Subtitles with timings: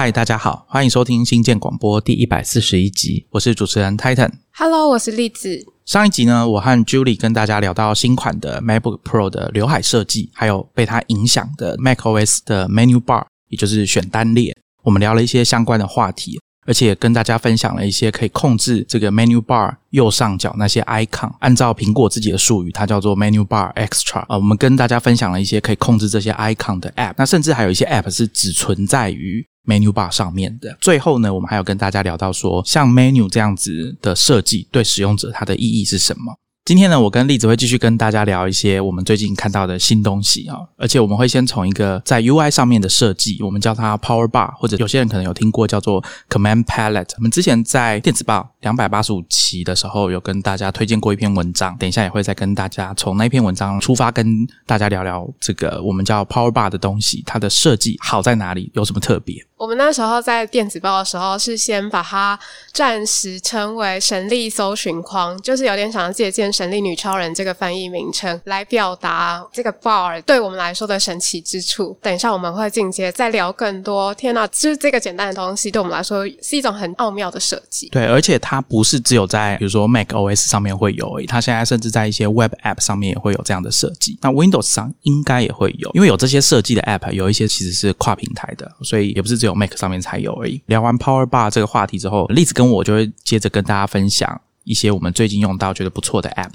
[0.00, 4.30] 嗨，大家好，欢迎收听新建广播第一百四十一集，我是主持人 Titan。
[4.52, 5.62] Hello，我是栗子。
[5.84, 14.56] 上一集呢，我和 Julie 跟大家聊到新款的 MacBook Pro 的刘海设计，还有被它影响的 macOS 的 Menu Bar，也就是选单列。
[14.84, 16.40] 我们聊了一些相关的话题，
[16.70, 21.32] 而且跟大家分享了一些可以控制这个 Menu Bar 右上角那些 icon。
[21.40, 27.14] 按照苹果自己的术语，它叫做 Menu Bar Extra 啊、我们跟大家分享了一些可以控制这些 icon 的 app。
[27.16, 30.78] 那甚至还有一些 app 是只存在于 menu bar 上面的。
[30.80, 36.36] 最后呢，我们还有跟大家聊到说，像 menu 这样子的设计对使用者它的意义是什么。
[36.70, 47.10] 今天呢，我跟栗子会继续跟大家聊一些我们最近看到的新东西啊，而且我们会先从一个在 UI 上面的设计，我们叫它 Power Bar，或者有些人可能有听过叫做 Command Palette。
[47.16, 59.44] 我们之前在电子报两百八十五期的时候有跟大家推荐过一篇文章，等一下也会再跟大家从那篇文章出发，跟大家聊聊这个我们叫 Power Bar 的东西，它的设计好在哪里，有什么特别。
[59.60, 62.38] 我们那时候在电子报的时候，是先把它
[62.72, 71.94] 暂时称为“神力搜寻框”，就是有点想要借鉴“神力女超人”这个翻译名称，来表达这个 bar 对我们来说的神奇之处。
[72.00, 74.14] 等一下我们会进阶再聊更多。
[74.14, 77.90] 天哪，就是这个简单的东西，对我们来说是一种很奥妙的设计。
[77.90, 84.18] 对，而且它不是只有在比如说 Mac OS 上面会有而已，它现在甚至在一些 Web App 上面也会有这样的设计。
[84.22, 90.60] 那 Windows 上应该也会有，因为有这些设计的 App，有一些其实是跨平台的，所以也不是只有 Mac 上面才有而已。
[90.66, 96.50] 聊完 Power Bar 这个话题之后，栗子跟我就会接着跟大家分享一些我们最近用到觉得不错的 App。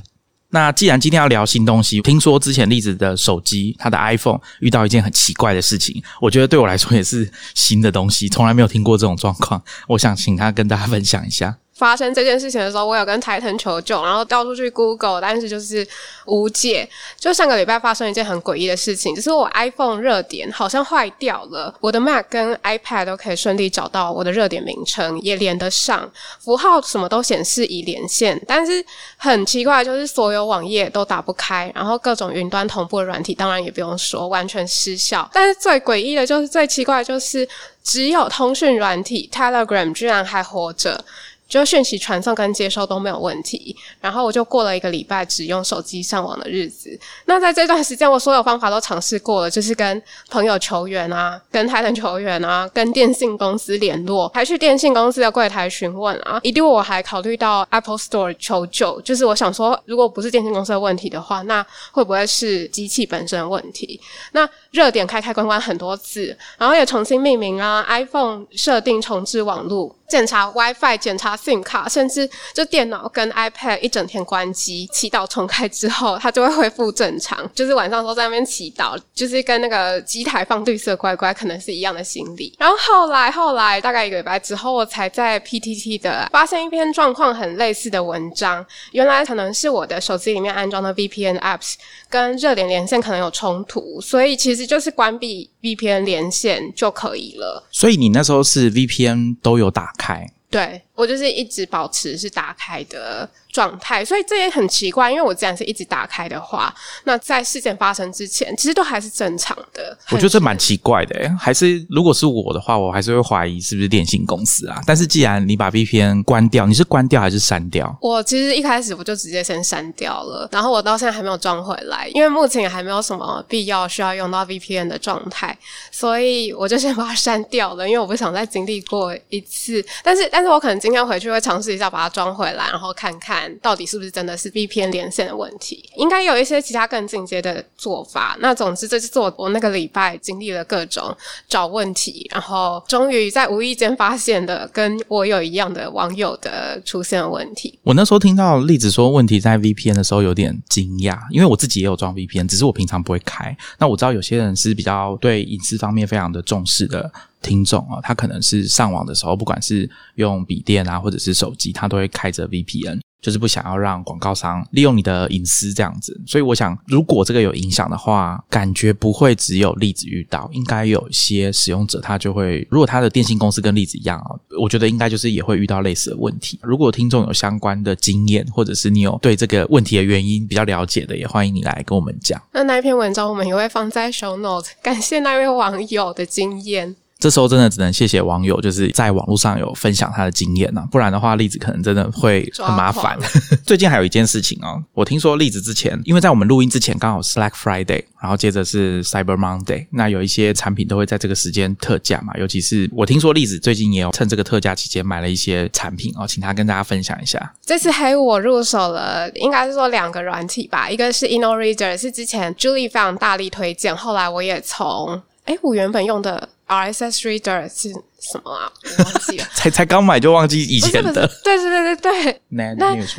[0.50, 9.62] 那既然今天要聊新东西，听说之前栗子的手机，它的 iPhone 遇到一件很奇怪的事情，我觉得对我来说也是新的东西，从来没有听过这种状况。
[9.88, 11.58] 我想请他跟大家分享一下。
[11.76, 15.86] 发生这件事情的时候，我有跟台腾求救，然后到处去 Google，但是就是
[16.26, 16.88] 无解。
[17.20, 26.10] 就上个礼拜发生一件很诡异的事情，就是我 iPhone 热点好像坏掉了，我的 Mac 跟 iPad 都可以顺利找到我的热点名称，也连得上，
[26.40, 28.84] 符号什么都显示已连线，但是
[29.18, 35.30] 很奇怪，就是所有网页都打不开，然后各种云端同步的软体当然也不用说，完全失效。
[35.34, 37.46] 但是最诡异的就是最奇怪的就是，
[37.84, 41.04] 只有通讯软体 Telegram 居然还活着。
[41.48, 47.00] 就讯息传送跟接收都没有问题，然后我就过了一个礼拜只用手机上网的日子。
[47.26, 56.40] 那在这段时间，我所有方法都尝试过了，就是跟朋友求援啊，跟台腾求援啊，跟电信公司联络，还去电信公司的柜台询问啊。
[56.44, 64.00] 一度我还考虑到 Apple Store 求救，就是我想说，如果不是电信公司的问题的话，那会不会是机器本身的问题？
[64.32, 69.96] 那热点开开关关很多次，然后也重新命名啊，iPhone 设定重置网络。
[70.08, 77.40] 检查 WiFi，检查 SIM 卡，甚至就电脑跟 iPad 一整天关机，祈祷重开之后，它就会恢复正常。
[77.56, 82.54] 就是晚上都在那边祈祷，就是跟那个机台放绿色乖乖可能是一样的心理。
[82.60, 91.74] 然后后来后来大概一个礼拜之后，我才在 PTT 的发现一篇状况很类似的文章，原来可能是我的手机里面安装的 VPN apps
[92.08, 97.68] 跟热点连线可能有冲突，所以其实就是关闭 VPN 连线就可以了。
[97.72, 106.74] 所以你那时候是 VPN 都有打开，对我就是一直保持是打开的状态，所以这也很奇怪，因为我既然是一直打开的话，
[107.06, 109.98] 那在事件发生之前，其实都还是正常的。
[110.12, 111.34] 我觉得这蛮奇怪的、欸。
[111.40, 114.82] 还是如果是我的话，我还是会怀疑是不是电信公司啊。
[114.86, 117.98] 但是既然你把 VPN 关掉，你是关掉还是删掉？
[118.02, 125.58] 我其实一开始我就直接先删掉了，然后我到现在还没有装回来，因为目前也还没有什么必要需要用到 VPN 的状态，
[125.92, 129.84] 所以我就先把它删掉了，因为我不想再经历过一次。
[130.04, 135.84] 但是，但是我可能今天回去会尝试一下把它装回来，然后看看到底是不是真的是 VPN 连线的问题。
[135.96, 138.38] 应该有一些其他更进阶的做法。
[138.40, 141.16] 那总之，这次做我那个礼拜经历了各种
[141.48, 147.78] 找问题，然后终于在无意间发现的跟我有一样的网友的出现的问题。
[147.84, 153.56] 我那时候听到栗子说问题在 VPN 的时候，有点惊讶，因为我自己也有装 VPN，只是我平常不会开。
[153.80, 157.12] 那我知道有些人是比较对隐私方面非常的重视的。
[157.42, 166.16] 听众啊，他可能是上网的时候，不管是用笔电啊，或者是手机，他都会开着 VPN，就是不想要让广告商利用你的隐私这样子。
[166.28, 174.30] 所以我想，如果这个有影响的话，感觉不会只有例子遇到，应该有些使用者他就会，如果他的电信公司跟例子一样啊，
[174.62, 176.60] 我觉得应该就是也会遇到类似的问题。
[176.62, 182.40] 如果听众有相关的经验，或者是你有对这个问题的原因比较了解的，也欢迎你来跟我们讲。
[182.52, 186.96] 那那一篇文章我们也会放在 show note，感谢那位网友的经验。
[187.18, 193.18] 这时候真的只能谢谢网友，就是在网络上有分享他的经验呢，不然的话，栗子可能真的会很麻烦。
[193.66, 207.54] 最近还有一件事情哦，我听说栗子之前，因为在我们录音之前刚好是 Black Friday，然后接着是 Cyber Monday，那有一些产品都会在这个时间特价嘛，尤其是我听说栗子最近也有趁这个特价期间买了一些产品哦，请他跟大家分享一下。
[207.66, 216.50] 这次黑我入手了，应该是说两个软体吧，一个是 InnoReader，是之前 Julie 非常大力推荐，后来我也从哎我原本用的。
[216.68, 217.90] RSS Reader 是
[218.20, 218.72] 什么啊？
[218.98, 221.28] 我忘记了， 才 才刚买就忘记以前的。
[221.44, 222.74] 对对对对对， 那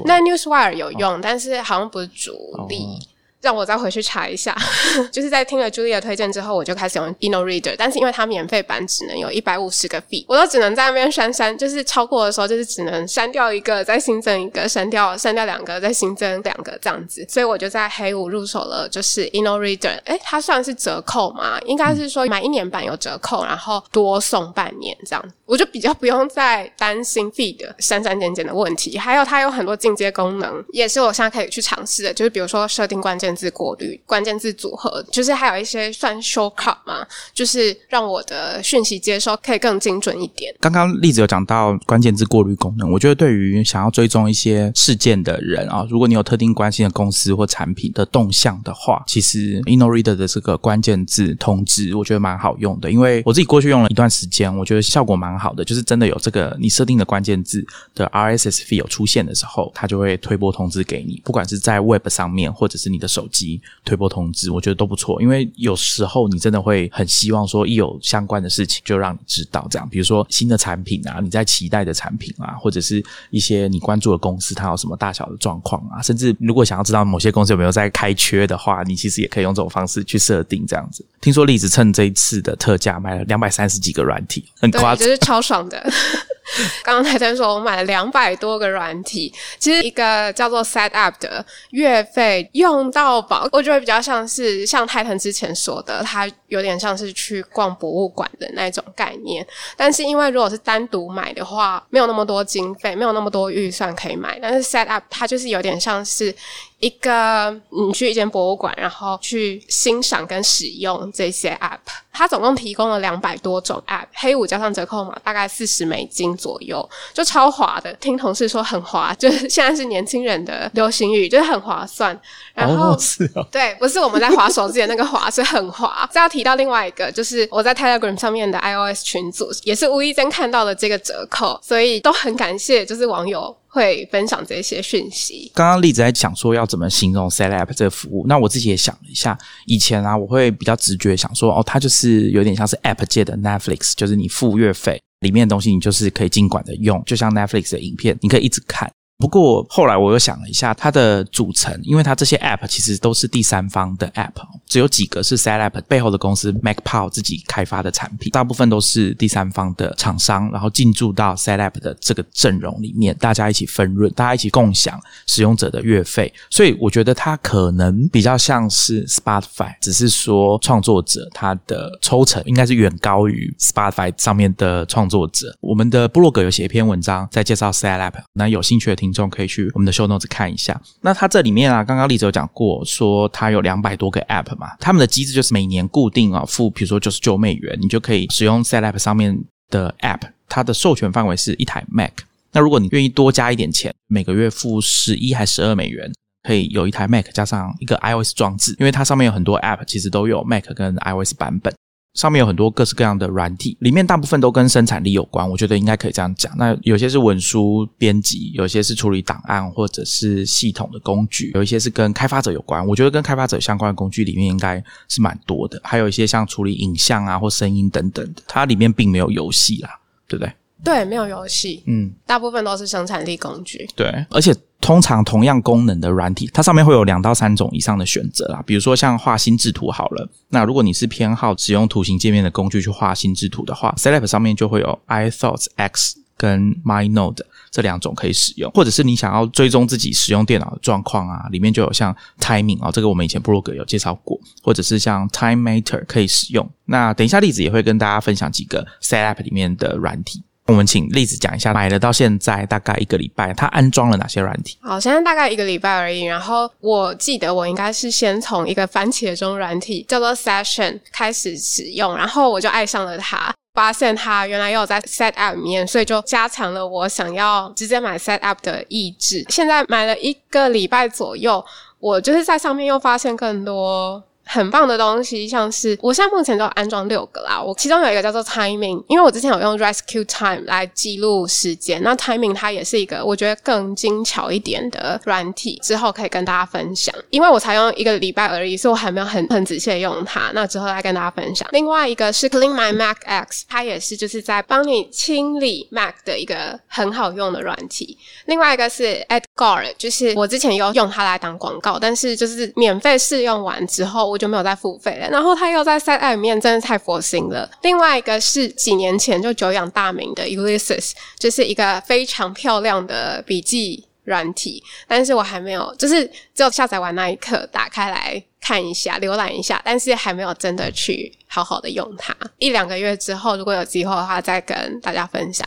[0.05, 2.33] 那 Newswire 有用，但是好像不是主
[2.69, 2.99] 力。
[3.47, 4.53] 让我再回去查一下，
[5.13, 21.61] 就是在听了 Julia 推荐之后，我就开始用 Ino Reader，但是因为它免费版只能有一百五十个 B，我都只能在那边删删，就是超过的时候就是只能删掉一个，再新增一个，删掉删掉两个，再新增两个这样子，所以我就在黑五入手了，就是 Ino Reader，哎，它算是折扣嘛？
[21.67, 33.36] 应该是说买一年版有折扣，然后多送半年这样，我就比较不用再担心 feed 删删减减的问题，还有它有很多进阶功能，也是我现在可以去尝试的，就是比如说设定关键。
[33.37, 40.53] 字过滤、关键字组合，就是还有一些算 shortcut 嘛，就是让我的讯息接收可以更精准一点。
[40.59, 52.91] 刚刚例子有讲到关键字过滤功能，我觉得对于想要追踪一些事件的人啊，如果你有特定关心的公司或产品的动向的话，其实 InnoReader 的这个关键字通知，我觉得蛮好用的。
[52.91, 57.63] 因为我自己过去用了一段时间，我觉得效果蛮好的，就是真的有这个你设定的关键字
[57.95, 63.26] 的 RSS feed 有出现的时候，它就会推播通知给你，不管是在 Web 上面或者是你的手。
[63.29, 81.05] 机推播通知，我觉得都不错，因为有时候你真的会很希望说，一有相关的事情就让你知道，这样，比如说新的产品啊，你在期待的产品啊，或者是一些你关注的公司，它有什么大小的状况啊，甚至如果想要知道某些公司有没有在开缺的话，你其实也可以用这种方式去设定这样子。
[81.21, 85.85] 听说栗子趁这一次的特价买了两百三十几个软体，很夸张，就是超爽的。
[86.85, 99.47] 刚刚台珍说，我买了两百多个软体，其实一个叫做 Set Up 的月费用到饱，我觉得比较像是像泰腾之前说的，它有点像是去逛博物馆的那种概念。
[99.77, 104.39] 但是因为如果是单独买的话，没有那么多经费，没有那么多预算可以买。
[104.41, 106.35] 但是 Set Up 它就是有点像是。
[106.79, 111.79] 一个，你去一间博物馆，然后去欣赏跟使用这些 App，
[112.13, 117.91] 它总共提供了两百多种 App，黑五加上折扣嘛，大概四十美金左右，就超划的。
[117.95, 122.19] 听同事说很划，就是现在是年轻人的流行语，就是很划算。
[122.53, 126.07] 然后是对，不是我们在划手机的那个划，是很划。
[126.13, 133.57] 再要提到另外一个，就是我在 Telegram 上面的 iOS 群组，也是无意间看到了这个折扣，所以都很感谢，就是网友。
[133.77, 135.53] 会分享这些讯息。
[135.55, 139.37] 刚刚例子在讲说要怎么形容 Set App 这个服务，那我自己也想了一下。
[139.67, 148.91] 以前啊，我会比较直觉想说，哦，它就是有点像是 App 界的 Netflix，就是你付月费，里面的东西你就是可以尽管的用，就像 Netflix 的影片，你可以一直看。
[149.19, 154.35] 不过后来我又想了一下，它的组成，因为它这些 App 其实都是第三方的 App，
[154.67, 175.57] 只有几个是 Set App 背后的公司 MacPow 自己开发的产品，大部分都是第三方的厂商，然后进驻到 Set App 的这个阵容里面，大家一起分润，大家一起共享使用者的月费，所以我觉得它可能比较像是 Spotify，只是说创作者他的抽成应该是远高于 Spotify 上面的创作者。
[175.63, 179.06] 我们的部落格有写一篇文章在介绍 Set App，那有兴趣的听。
[179.07, 180.81] 听众可以去我们的 show notes 看一下。
[181.01, 189.39] 那它这里面啊，刚刚例子有讲过，说它有两百多个 app 嘛，他们的机制就是每年固定啊付，比如说九十九美元，你就可以使用 set app 上面
[189.71, 192.13] 的 app，它的授权范围是一台 Mac。
[192.53, 196.11] 那如果你愿意多加一点钱，每个月付十一还十二美元，
[196.43, 201.73] 可以有一台 Mac 加上一个 iOS 装置，因为它上面有很多 app，其实都有 Mac 跟 iOS 版本。
[202.17, 206.53] 上面有很多各式各样的软体，里面大部分都跟生产力有关，我觉得应该可以这样讲。
[206.57, 212.85] 那有些是文书编辑，有些是处理档案或者是系统的工具，有一些是跟开发者有关。
[212.87, 219.91] 我觉得跟开发者相关的工具里面应该是蛮多的，还有一些像处理影像啊或声音等等的，它里面并没有游戏啦，
[220.27, 220.53] 对不对？
[220.85, 223.89] 对，没有游戏，嗯，大部分都是生产力工具。
[223.97, 228.63] 对，而且通常同样功能的软体，它上面会有两到三种以上的选择啦。
[228.65, 237.39] 比如说像画心智图好了，那如果你是偏好使用图形界面的工具去画心智图的话，Celeb 上面就会有 iThoughts X 跟 MyNode
[237.71, 238.71] 这两种可以使用。
[238.73, 246.69] 或者是你想要追踪自己使用电脑的状况啊，里面就有像 Timing 啊，这个我们以前 blog 有介绍过，或者是像 Time Meter 可以使用。
[246.85, 250.45] 那等一下例子也会跟大家分享几个 Celeb 里面的软体。
[250.67, 254.77] 我们请例子讲一下，买了到现在大概一个礼拜，它安装了哪些软体？
[254.83, 256.25] 好，现在大概一个礼拜而已。
[256.25, 263.55] 然后我记得我应该是先从一个番茄钟软体叫做 Session 开始使用，然后我就爱上了它。
[263.75, 269.45] 发现它原来有在 Set App 里面，所以就加强了我想要直接买 Set App 的意志。
[269.51, 271.63] 现在买了一个礼拜左右，
[271.99, 274.23] 我就是在上面又发现更多。
[274.49, 277.61] 很棒的东西，像是我现在目前都安装六个啦。
[277.61, 282.01] 我其中有一个叫做 Timing，因为我之前有用 Rescue Time 来记录时间。
[282.03, 287.13] 那 Timing 它也是一个我觉得更精巧一点的软体，之后可以跟大家分享。
[287.31, 290.53] 因为我才用一个礼拜而已，所以我还没有很很仔细的用它。
[290.55, 291.69] 那之后再跟大家分享。
[291.73, 298.17] 另外一个是 Clean My Mac X，它也是就是在帮你清理 Mac 的一个很好用的软体。
[298.45, 304.36] 另外一个是 Edgar，就是我之前有用它来当广告，但是就是免费试用完之后。
[304.37, 307.71] 就没有再付费了，然后他又在 Set App 里面，真的太佛心了。
[307.83, 322.35] 另外一个是几年前就久仰大名的 Ulysses，就是一个非常漂亮的笔记软体，但是我还没有，就是只有下载完那一刻打开来看一下、浏览一下，但是还没有真的去好好的用它。
[322.59, 325.67] 一两个月之后，如果有机会的话，再跟大家分享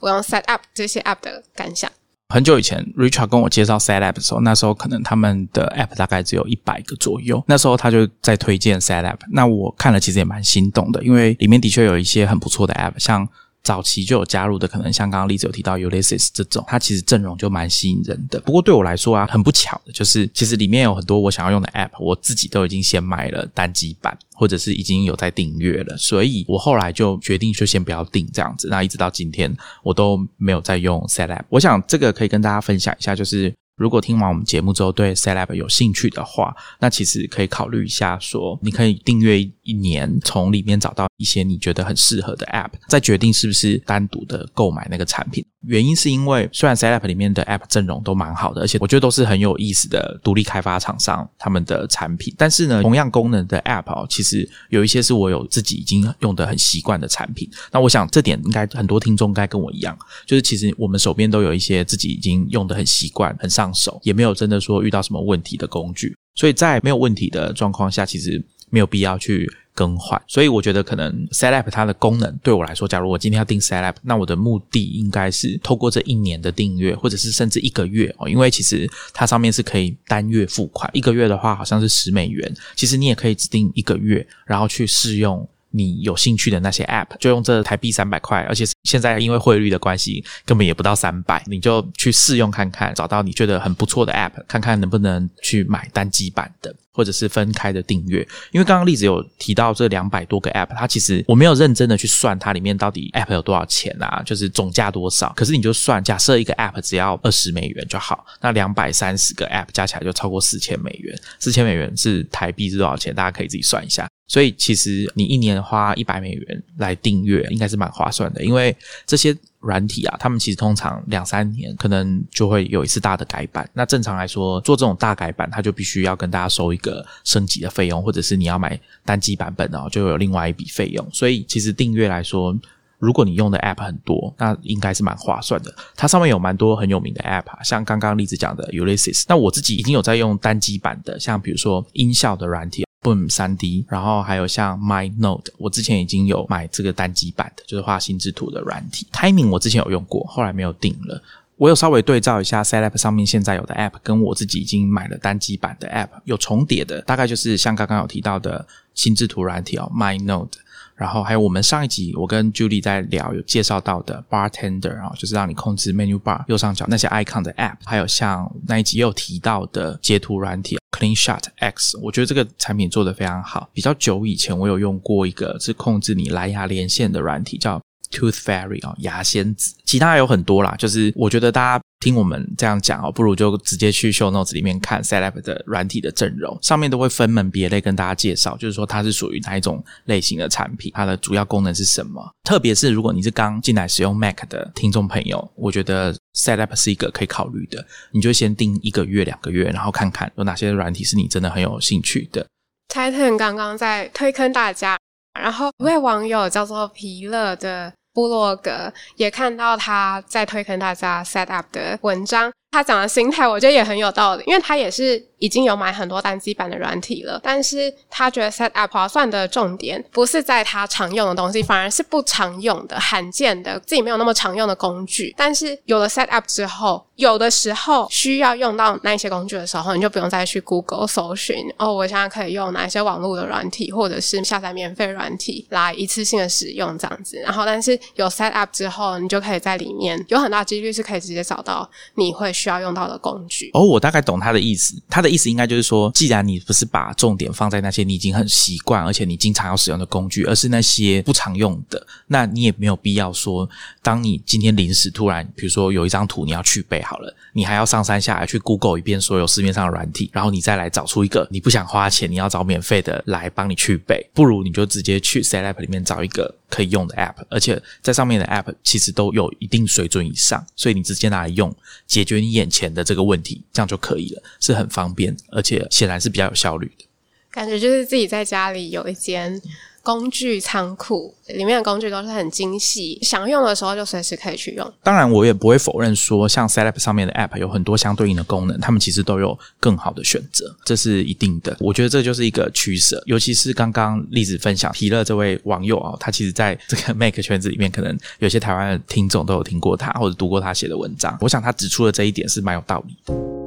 [0.00, 1.90] 我用 Set Up 这些 App 的感想。
[2.28, 7.42] 很久以前，Richard 跟我介绍 Set App 的时候，那时候可能他们的 App 大概只有一百个左右。
[7.46, 13.28] 那时候他就在推荐 Set App，那我看了其实也蛮心动的，因为里面的确有一些很不错的 App，像。
[13.64, 18.38] 早期就有加入的，可能像刚刚例子有提到 Ulysses 这种，它其实阵容就蛮吸引人的。
[18.40, 28.68] 不过对我来说啊，很不巧的就是，其实里面有很多我想要用的 App，我自己都已经先买了单机版，或者是已经有在订阅了，所以我后来就决定就先不要订这样子。
[28.68, 31.44] 那一直到今天，我都没有在用 Set App。
[31.48, 33.52] 我想这个可以跟大家分享一下，就是。
[33.76, 45.44] 如果听完我们节目之后对 Celeb 有兴趣的话，那其实可以考虑一下，说你可以订阅一年，从里面找到一些你觉得很适合的 App，再决定是不是单独的购买那个产品。
[45.66, 57.50] 原因是因为虽然 Celeb 里面的 App 阵容都蛮好的，而且我觉得都是很有意思的独立开发厂商他们的产品，但是呢，同样功能的 App 哦，其实有一些是我有自己已经用的很习惯的产品。
[57.72, 63.54] 那我想这点应该很多听众应该跟我一样，就是其实我们手边都有一些自己已经用的很习惯、很。
[63.54, 68.44] 上手也没有真的说遇到什么问题的工具，所以在没有问题的状况下，其实
[68.74, 70.20] 没有必要去更换。
[70.26, 85.48] 所以我觉得可能 Set Up 它的功能对我来说，假如我今天要订 Set App，那我的目的应该是透过这一年的订阅，或者是甚至一个月哦，因为其实它上面是可以单月付款，一个月的话好像是十美元，其实你也可以指定一个月，然后去试用。
[85.76, 98.26] 你有兴趣的那些 App，就用这台币三百块，而且现在因为汇率的关系，根本也不到三百，你就去试用看看，找到你觉得很不错的 App，看看能不能去买单机版的，或者是分开的订阅。
[98.52, 105.32] 因为刚刚例子有提到这两百多个 App，它其实我没有认真的去算它里面到底 App 有多少钱啊，就是总价多少。
[105.36, 111.18] 可是你就算，假设一个 App 只要二十美元就好，那两百三十个 App 加起来就超过四千美元。
[111.40, 113.14] 四千美元是台币是多少钱？
[113.14, 114.08] 大家可以自己算一下。
[114.26, 118.42] 所以其实你一年花一百美元来订阅，应该是蛮划算的。
[118.42, 118.74] 因为
[119.06, 123.68] 这些软体啊，他们其实通常两三年可能就会有一次大的改版。
[123.72, 131.08] 那正常来说，做这种大改版，它就必须要跟大家收一个升级的费用，或者是你要买单机版本哦，就有另外一笔费用。
[131.12, 132.54] 所以其实订阅来说，
[132.98, 135.74] 如果你用的 App 很多，那应该是蛮划算的。
[135.96, 139.24] 它上面有蛮多很有名的 App，像刚刚例子讲的 Ulysses。
[139.28, 142.84] 那我自己已经有在用单机版的，像比如说音效的软体。
[143.04, 149.06] Boom 三 D，然后还有像 My Note，我之前已经有买这个单机版的，就是画心智图的软体。
[149.12, 151.22] Timing 我之前有用过，后来没有订了。
[151.56, 160.58] 我有稍微对照一下 Set App 上面现在有的 App，跟我自己已经买了单机版的 App 有重叠的，大概就是像刚刚有提到的心智图软体哦，My Note。
[160.96, 173.68] 然后还有我们上一集我跟 Julie 在聊有介绍到的 Bartender 啊，就是让你控制 Menu Bar 右上角那些 icon 的 App，还有像那一集有提到的截图软体 Clean Shot X，我觉得这个产品做得非常好。
[173.74, 177.78] 比较久以前我有用过一个是控制你蓝牙连线的软体，叫
[178.14, 179.74] Tooth Fairy 啊，牙仙子。
[179.84, 181.84] 其他有很多啦，就是我觉得大家。
[182.00, 192.22] 听我们这样讲哦，不如就直接去 Show Notes 里面看 Setup 的软体的阵容，上面都会分门别类跟大家介绍，就是说它是属于哪一种类型的产品，它的主要功能是什么。
[192.42, 197.82] 特别是如果你是刚进来使用 Mac 的听众朋友，我觉得 setup 是一个可以考虑的。
[198.10, 202.46] 你就先订一个月、两个月，然后看看有哪些软体是你真的很有兴趣的。
[202.92, 204.98] Titan 刚刚在推坑大家，
[205.40, 207.90] 然后一位网友叫做皮乐的。
[208.14, 225.32] 部落格也看到他在推坑大家 set up 的文章，他讲的心态，我觉得也很有道理，因为他也是已经有买很多单机版的软体了，但是他觉得 set up 划算的重点不是在他常用的东西，反而是不常用的、罕见的、自己没有那么常用的工具。
[225.36, 237.38] 但是有了 set up 之后，有的时候需要用到那些工具的时候，你就不用再去 Google 搜寻哦，我现在可以用哪一些网络的软体，或者是下载免费软体来一次性的使用这样子。
[237.44, 242.52] 然后，但是有 set up 之后，你就可以在里面有很大几率是可以直接找到你会。
[242.64, 244.94] 需要用到的工具哦，我大概懂他的意思。
[245.10, 253.68] 他的意思应该就是说，既然你不是把重点放在那些你已经很习惯，而且你经常要使用的工具，而是那些不常用的，那你也没有必要说，
[254.02, 271.70] 当你今天临时突然，比如说有一张图你要去背好了，你还要上山下来去 Google 一遍所有市面上的软体，然后你再来找出一个你不想花钱，你要找免费的来帮你去背，不如你就直接去 Set App 里面找一个可以用的 App，而且在上面的 App 其实都有一定水准以上，所以你直接拿来用，
[272.06, 272.54] 解决你。
[272.54, 277.04] 眼前的这个问题，这样就可以了，是很方便，而且显然是比较有效率的。
[277.50, 279.60] 感觉就是自己在家里有一间
[280.04, 284.92] 工具仓库，里面的工具都是很精细，想用的时候就随时可以去用。
[285.02, 291.74] 当然，我也不会否认说，像 Setup 上面的 App 有很多相对应的功能，他们其实都有更好的选择，这是一定的。
[291.80, 301.34] 我觉得这就是一个取舍，尤其是刚刚例子分享提了这位网友啊，他其实在这个 Make 圈子里面，可能有些台湾的听众都有听过他或者读过他写的文章。
[301.40, 303.63] 我想他指出的这一点是蛮有道理的。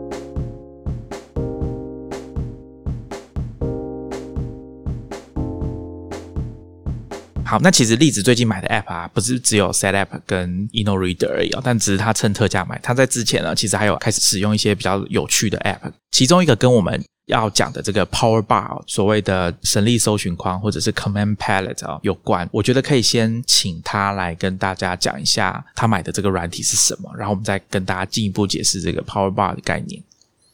[7.47, 12.77] 好，那其实栗子最近买的 App 啊，不是只有 Set App 跟 InnoReader 而已哦，但只是他趁特价买。
[12.83, 22.47] 他在之前呢，其实还有开始使用一些比较有趣的 App，其中一个跟我们要讲的这个 Power Bar 所谓的神力搜寻框或者是 Command Palette 啊有关。
[22.51, 30.03] 我觉得可以先请他来跟大家讲一下他买的这个软体是什么，然后我们再跟大家进一步解释这个 Power Bar 的概念。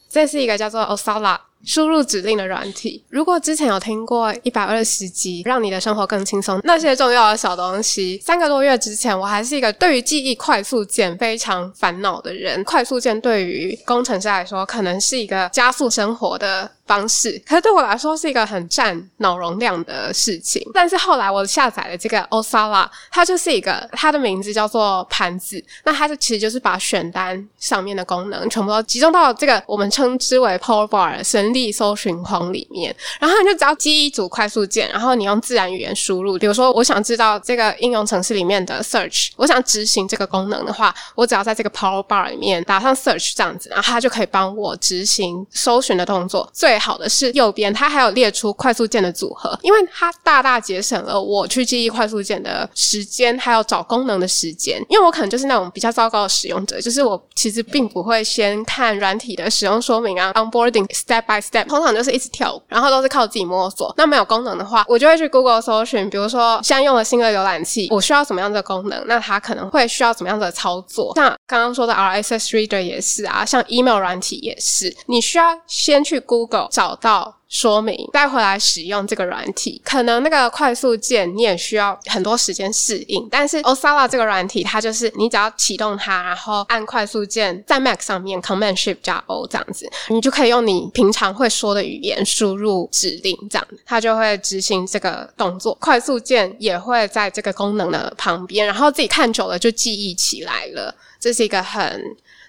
[0.10, 1.40] 这是一个叫做 Osala。
[1.66, 8.22] 输入指令的软体，如果之前有听过一百二十集，让你的生活更轻松，那些重要的小东西。
[8.24, 12.64] 三个多月之前，我还是一个对于记忆快速键非常烦恼的人。
[12.64, 16.70] 快速键对于工程师来说，可能是一个加速生活的。
[16.94, 20.62] 方式，可是对我来说是一个很占脑容量的事情。
[20.76, 32.96] 但是后来我下载了这个 Osala，它就是一个它的名字叫做盘子，那它就其实就是把选单上面的功能全部都集中到这个我们称之为 Power Bar 神力搜寻框里面。
[33.20, 46.48] 然后你就只要记一组快速键，然后你用自然语言输入，比如说我想知道这个应用程式里面的 Search，我想执行这个功能的话，我只要在这个 Power Bar 里面打上 Search 这样子，然后它就可以帮我执行搜寻的动作。
[46.54, 54.78] 最最好的是右边，它还有列出快速键的组合，因为它大大节省了我去记忆快速键的时间，还有找功能的时间。
[54.90, 63.94] 因为我可能就是那种比较糟糕的使用者，就是我其实并不会先看软体的使用说明啊，onboarding step by step，通常就是一直跳，然后都是靠自己摸索。
[63.96, 69.02] 那没有功能的话，我就会去 Google 搜寻，比如说现在用了新的浏览器，我需要什么样的功能？
[69.08, 71.14] 那它可能会需要怎么样的操作？
[71.16, 76.70] 那刚刚说的 RSS Reader 也是啊，像 email 软体也是，你需要先去 Google。
[76.72, 83.28] 找到说明，再回来使用这个软体，可能那个快速键你也需要很多时间适应。
[83.30, 95.78] 但是 Osala 这个软体，它就是你只要启动它，然后按快速键在 Mac 上面 Command Shift 加 O 这样子，你就可以用你平常会说的语言输入指令，这样它就会执行这个动作。
[95.82, 100.96] 快速键也会在这个功能的旁边，然后自己看久了就记忆起来了。
[101.24, 102.04] 这是一个很。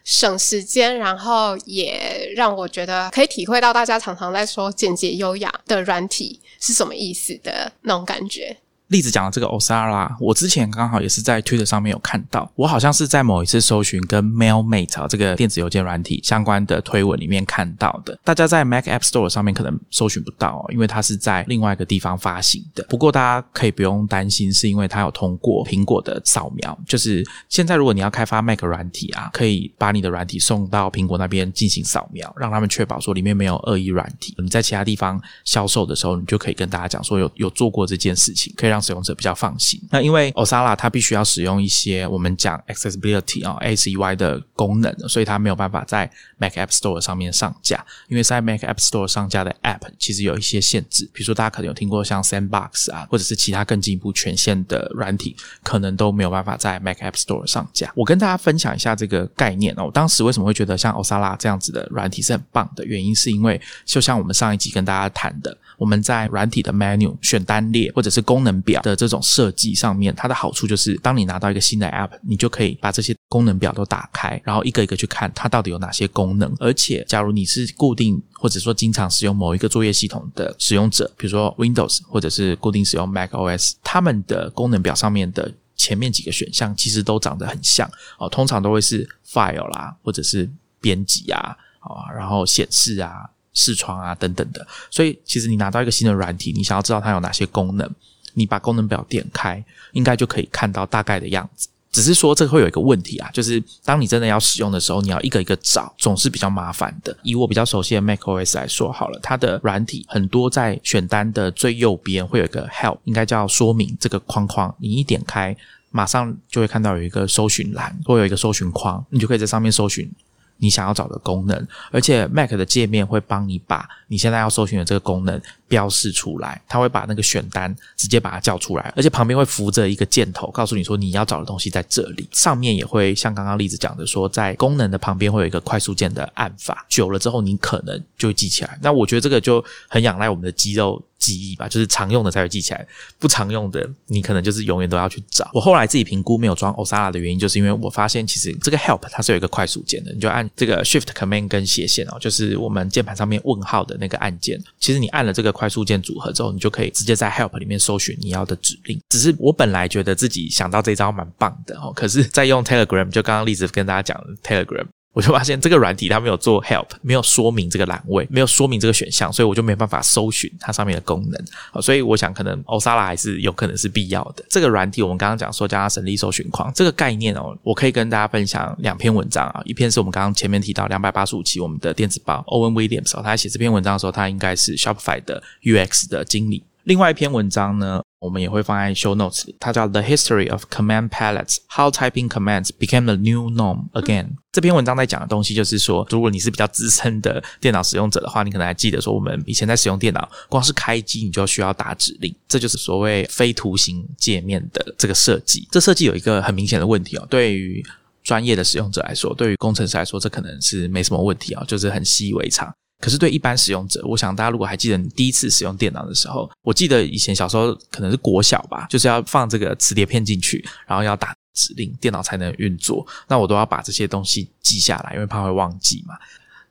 [0.07, 8.55] 省时间，然后也让我觉得可以体会到大家常常在说简洁优雅的软体是什么意思的那种感觉。
[8.89, 18.19] 例子讲的这个 Osara，我之前刚好也是在 Twitter 上面有看到，我好像是在某一次搜寻跟 Mailmate 这个电子邮件软体相关的推文里面看到的。
[18.23, 22.85] 大家在 Mac App Store 上面可能搜寻不到，因为它是在另外一个地方发行的。
[22.89, 26.79] 不过大家可以不用担心，是因为它有通过苹果的扫描。
[26.87, 34.35] 就是现在如果你要开发 Mac 软体啊，可以把你的软体送到苹果那边进行扫描，让他们确保说里面没有恶意软体。
[34.39, 39.81] 你在其他地方销售的时候，你就可以跟大家讲说有有做过这件事情，可以让使用者比较放心。
[39.91, 47.85] 那因为 Osala 它必须要使用一些我们讲 accessibility 啊 ACY 的功能，所以它没有办法在 Mac App Store 上面上架。
[48.09, 57.93] 因为在 Mac App Store 上架的 App 其实有一些限制，比如说大家可能有听过像 Sandbox 啊，或者是其他更进一步权限的软体，可能都没有办法在 Mac App Store 上架。
[57.95, 59.85] 我跟大家分享一下这个概念哦。
[59.85, 76.55] 我当时为什么会觉得像 Osala 这样子的软体是很棒的原因，是因为就像我们上一集跟大家谈的，我们在软体的 menu 选单列或者是功能表的这种设计上面，它的好处就是，当你拿到一个新的 App，你就可以把这些功能表都打开，然后一个一个去看它到底有哪些功能。
[76.59, 90.49] 而且，假如你是固定或者说经常使用某一个作业系统的使用者，比如说 Windows 或者是固定使用 Mac OS，他们的功能表上面的前面几个选项其实都长得很像哦，通常都会是 File 啦，或者是
[90.81, 93.31] 编辑啊，啊，然后显示啊。
[93.55, 97.89] 视窗啊，等等的，所以其实你拿到一个新的软体，你想要知道它有哪些功能，
[98.35, 101.69] 你把功能表点开，应该就可以看到大概的样子。
[101.93, 107.17] 只是说这个会有一个问题啊，就是当你真的要使用的时候，你要一个一个找，总是比较麻烦的。
[107.23, 115.57] 以我比较熟悉的 macOS 来说，好了，它的软体很多在选单的最右边会有一个 Help，应该叫说明这个框框，你一点开，
[115.93, 120.11] 马上就会看到有一个搜寻栏，或有一个搜寻框，你就可以在上面搜寻。
[120.59, 132.29] 你想要找的功能，而且 Mac 的界面会帮你把你现在要搜寻的这个功能标示出来，它会把那个选单直接把它叫出来，而且旁边会浮着一个箭头，告诉你说你要找的东西在这里。
[132.33, 138.79] 上面也会像刚刚例子讲的说，在功能的旁边会有一个快速键的按法，久了之后你可能就会记起来。
[138.83, 141.03] 那我觉得这个就很仰赖我们的肌肉。
[141.17, 142.87] 记忆吧，就是常用的才会记起来，
[143.19, 145.51] 不常用的你可能就是永远都要去找。
[145.55, 154.63] 我后来自己评估没有装 Osala 的原因，就是因为我发现其实这个 Help 它是有一个快速键的，你就按这个 Shift Command 跟斜线哦，就是我们键盘上面问号的那个按键。
[154.79, 159.01] 其实你按了这个快速键组合之后，你就可以直接在 Help 里面搜寻你要的指令。
[159.09, 164.85] 只是我本来觉得自己想到这招蛮棒的哦，可是在用 Telegram，就刚刚例子跟大家讲 Telegram。
[165.15, 171.81] 我就发现这个软体它没有做 help，没有说明这个栏位，没有说明这个选项，所以我就没办法搜寻它上面的功能。
[171.81, 174.45] 所以我想可能 Osala 还是有可能是必要的。
[174.51, 179.63] 这个软体我们刚刚讲说叫它省力搜寻框这个概念哦，我可以跟大家分享两篇文章啊。
[179.65, 186.65] 一篇是我们刚刚前面提到两百八十五期我们的电子报 Owen Williams，他在写这篇文章的时候，他应该是 Shopify 的 UX 的经理。
[186.83, 188.03] 另外一篇文章呢？
[188.25, 194.29] 我们也会放在 show notes，它叫 The History of Command Palettes: How Typing Commands Became the New Norm Again。
[194.51, 205.69] 这篇文章在讲的东西就是说，如果你是比较资深的电脑使用者的话，你可能还记得说，我们以前在使用电脑，光是开机你就需要打指令，这就是所谓非图形界面的这个设计。
[205.71, 207.85] 这设计有一个很明显的问题哦，对于
[208.23, 212.73] 专业的使用者来说，对于工程师来说，这可能是没什么问题啊，就是很习以为常。
[213.01, 223.07] 可是对一般使用者，我想大家如果还记得你第一次使用电脑的时候，我记得以前小时候可能是国小吧，就是要放这个磁碟片进去，然后要打指令，电脑才能运作。
[223.29, 226.15] 那我都要把这些东西记下来，因为怕会忘记嘛。